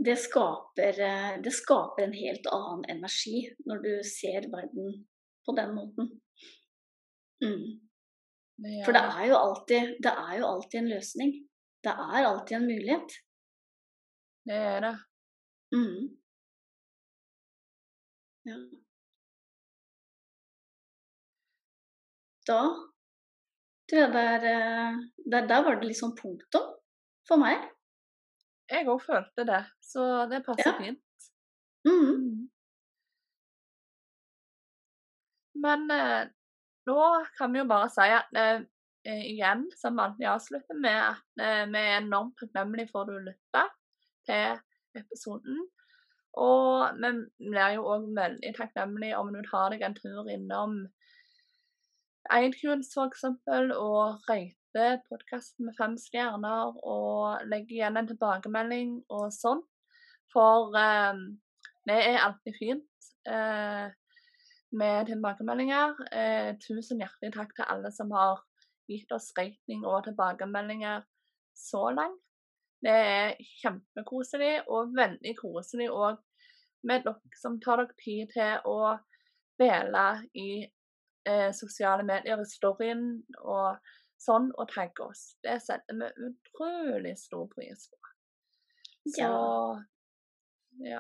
det, 0.08 0.18
skaper, 0.24 1.02
eh, 1.08 1.32
det 1.44 1.56
skaper 1.56 2.06
en 2.06 2.16
helt 2.16 2.48
annen 2.52 2.86
energi 2.96 3.42
når 3.68 3.84
du 3.84 3.92
ser 4.08 4.48
verden 4.54 5.02
på 5.44 5.56
den 5.60 5.76
måten. 5.76 6.14
Mm. 7.44 7.66
For 8.86 8.94
det 8.96 9.02
er, 9.02 9.26
jo 9.32 9.38
alltid, 9.40 9.96
det 10.04 10.12
er 10.14 10.34
jo 10.40 10.48
alltid 10.48 10.80
en 10.80 10.90
løsning. 10.94 11.32
Det 11.84 11.94
er 11.94 12.28
alltid 12.28 12.58
en 12.58 12.68
mulighet. 12.70 13.16
Det 14.48 14.60
er 14.72 14.80
det. 14.86 14.94
Mm. 15.74 16.02
Ja. 18.46 18.58
Da 22.48 22.62
tror 23.88 24.02
jeg 24.02 24.12
det 24.14 24.24
er 24.36 24.46
eh, 24.52 24.98
Der, 25.32 25.48
der 25.48 25.64
var 25.64 25.80
det 25.82 25.96
sånn 25.96 26.16
punktum 26.18 26.74
for 27.28 27.40
meg. 27.40 27.70
Jeg 28.72 28.88
òg 28.92 29.00
følte 29.04 29.46
det, 29.48 29.62
så 29.84 30.26
det 30.32 30.44
passer 30.46 30.72
ja. 30.72 30.78
fint. 30.80 31.30
Mm. 31.88 32.04
mm. 32.04 32.50
Men 35.64 35.92
eh, 35.96 36.24
nå 36.90 37.04
kan 37.38 37.54
vi 37.54 37.62
jo 37.62 37.68
bare 37.70 37.90
si 37.92 38.08
at 38.16 38.40
eh, 38.40 38.66
igjen, 39.06 39.68
som 39.78 40.00
alltid 40.00 40.28
avslutter 40.32 40.80
med, 40.80 41.00
at 41.14 41.44
eh, 41.44 41.64
vi 41.72 41.80
er 41.80 42.02
enormt 42.02 42.36
takknemlige 42.40 42.92
for 42.92 43.04
at 43.04 43.12
du 43.12 43.20
lytter 43.30 43.72
til 44.28 45.02
episoden. 45.02 45.64
Og 46.34 46.98
vi 46.98 47.14
blir 47.52 47.78
jo 47.78 47.86
òg 47.94 48.10
veldig 48.18 48.54
takknemlige 48.58 49.18
om 49.20 49.32
du 49.34 49.42
tar 49.46 49.74
deg 49.74 49.84
en 49.86 49.98
tur 49.98 50.30
innom 50.32 50.78
iTunes 52.34 52.90
f.eks. 52.96 53.26
og 53.28 54.24
røyter 54.30 55.02
podkasten 55.10 55.68
med 55.68 55.76
fem 55.78 55.98
stjerner 56.00 56.72
og 56.82 57.44
legger 57.52 57.76
igjen 57.78 58.00
en 58.00 58.10
tilbakemelding 58.10 58.96
og 59.14 59.28
sånn. 59.36 59.62
For 60.34 60.74
eh, 60.80 61.20
det 61.90 62.00
er 62.00 62.24
alltid 62.24 62.58
fint 62.58 63.12
eh, 63.30 63.92
med 64.78 65.08
tilbakemeldinger. 65.08 65.96
Eh, 66.12 66.52
tusen 66.62 67.02
hjertelig 67.02 67.34
takk 67.36 67.56
til 67.58 67.70
alle 67.70 67.92
som 67.94 68.12
har 68.16 68.42
gitt 68.90 69.12
oss 69.16 69.32
rating 69.38 69.86
og 69.88 70.04
tilbakemeldinger 70.08 71.04
så 71.58 71.90
langt. 71.96 72.22
Det 72.84 72.92
er 72.92 73.38
kjempekoselig, 73.62 74.66
og 74.68 74.92
veldig 74.98 75.34
koselig 75.40 75.88
òg 75.88 76.18
med 76.84 77.06
dere 77.06 77.40
som 77.40 77.60
tar 77.64 77.80
dere 77.80 77.96
tid 78.02 78.34
til 78.34 78.66
å 78.68 78.98
dele 79.62 80.08
i 80.36 80.50
eh, 80.64 81.52
sosiale 81.56 82.04
medier 82.04 82.44
storyen 82.50 83.06
og 83.40 83.80
sånn, 84.20 84.50
og 84.58 84.68
tagge 84.72 85.08
oss. 85.08 85.24
Det 85.44 85.56
setter 85.64 86.00
vi 86.00 86.28
utrolig 86.28 87.16
stor 87.20 87.48
pris 87.52 87.88
på. 87.92 88.12
Så 89.16 89.32
ja. 90.84 91.00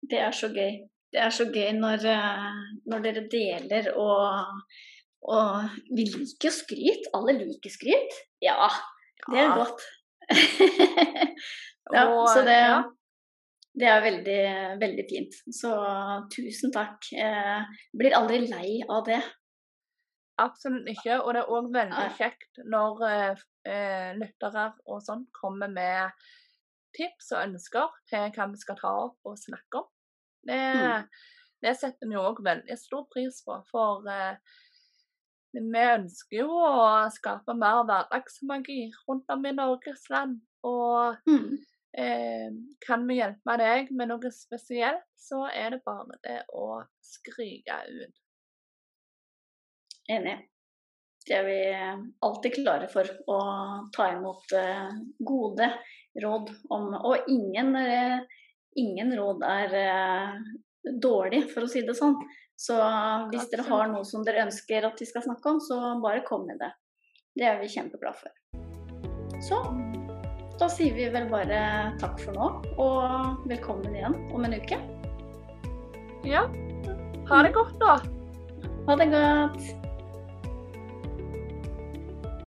Det 0.00 0.20
er 0.20 0.36
så 0.36 0.48
gøy. 0.52 0.84
Det 1.12 1.22
er 1.22 1.32
så 1.32 1.46
gøy 1.52 1.70
når, 1.78 2.04
eh, 2.10 2.58
når 2.90 3.04
dere 3.04 3.24
deler 3.32 3.92
og, 3.94 4.66
og 5.26 5.78
Vi 5.94 6.06
liker 6.10 6.54
skryt. 6.54 7.08
Alle 7.16 7.36
liker 7.38 7.72
skryt. 7.72 8.20
Ja, 8.42 8.68
det 9.28 9.40
er 9.40 9.48
ja. 9.48 9.56
godt. 9.62 9.86
ja, 11.94 12.04
så 12.32 12.42
det, 12.46 12.60
det 13.78 13.90
er 13.90 14.04
veldig, 14.04 14.42
veldig 14.82 15.06
fint. 15.10 15.40
Så 15.54 15.72
tusen 16.34 16.74
takk. 16.74 17.10
Jeg 17.14 17.66
blir 17.96 18.16
aldri 18.18 18.42
lei 18.46 18.80
av 18.84 19.06
det. 19.08 19.22
Absolutt 20.42 20.88
ikke. 20.92 21.20
Og 21.22 21.32
det 21.34 21.42
er 21.42 21.52
òg 21.58 21.70
veldig 21.74 22.08
kjekt 22.18 22.64
når 22.68 23.04
eh, 23.08 24.10
lyttere 24.18 24.70
og 24.84 25.00
sånn 25.06 25.26
kommer 25.36 25.70
med 25.72 26.26
tips 26.96 27.32
og 27.34 27.42
ønsker 27.44 27.92
til 28.10 28.32
hva 28.34 28.48
vi 28.50 28.60
skal 28.60 28.78
ta 28.80 28.92
opp 29.06 29.28
og 29.28 29.38
snakke 29.40 29.82
om. 29.82 29.88
Det, 30.46 30.60
mm. 30.78 31.06
det 31.64 31.74
setter 31.80 32.10
vi 32.10 32.18
òg 32.20 32.42
veldig 32.46 32.78
stor 32.80 33.06
pris 33.12 33.42
på. 33.46 33.58
For 33.70 34.06
eh, 34.10 34.36
vi 35.56 35.84
ønsker 35.84 36.42
jo 36.42 36.50
å 36.52 37.06
skape 37.14 37.56
mer 37.56 37.82
hverdagsmagi 37.84 38.82
rundt 39.06 39.32
om 39.32 39.46
i 39.48 39.54
Norges 39.56 40.04
land. 40.12 40.40
Og 40.66 41.16
mm. 41.28 41.48
eh, 42.02 42.50
kan 42.86 43.06
vi 43.08 43.20
hjelpe 43.20 43.58
deg 43.62 43.92
med 43.96 44.12
noe 44.12 44.34
spesielt, 44.34 45.06
så 45.16 45.46
er 45.50 45.76
det 45.76 45.84
bare 45.86 46.18
det 46.26 46.42
å 46.54 46.82
skrike 47.04 47.80
ut. 47.88 48.22
Enig. 50.12 50.36
Det 51.26 51.34
er 51.34 51.46
vi 51.48 51.60
alltid 52.22 52.54
klare 52.60 52.86
for 52.86 53.08
å 53.34 53.38
ta 53.94 54.12
imot 54.14 54.52
eh, 54.54 54.92
gode 55.26 55.72
råd 56.22 56.52
om 56.70 56.92
Og 57.00 57.26
ingen, 57.28 57.72
eh, 57.80 58.20
ingen 58.78 59.12
råd 59.16 59.44
er 59.46 59.76
eh, 59.80 60.34
dårlig, 61.02 61.46
for 61.52 61.66
å 61.66 61.70
si 61.70 61.82
det 61.86 61.96
sånn. 61.98 62.16
Så 62.56 62.76
hvis 63.32 63.50
dere 63.52 63.66
har 63.68 63.90
noe 63.92 64.04
som 64.08 64.24
dere 64.24 64.46
ønsker 64.46 64.86
at 64.88 65.00
vi 65.00 65.08
skal 65.08 65.26
snakke 65.26 65.50
om, 65.50 65.60
så 65.60 65.76
bare 66.00 66.24
kom 66.24 66.46
med 66.48 66.60
det. 66.62 66.72
Det 67.36 67.44
er 67.50 67.60
vi 67.60 67.68
kjempeglade 67.68 68.16
for. 68.22 68.32
Så 69.44 69.60
da 70.56 70.68
sier 70.72 70.94
vi 70.96 71.10
vel 71.12 71.28
bare 71.28 71.58
takk 72.00 72.16
for 72.22 72.36
nå, 72.36 72.46
og 72.80 73.48
velkommen 73.50 73.92
igjen 73.92 74.16
om 74.32 74.48
en 74.48 74.56
uke. 74.56 74.80
Ja. 76.24 76.46
Ha 77.28 77.42
det 77.44 77.52
godt, 77.58 77.76
da. 77.82 77.98
Ha 78.86 78.96
det 78.96 79.10
godt. 79.12 79.85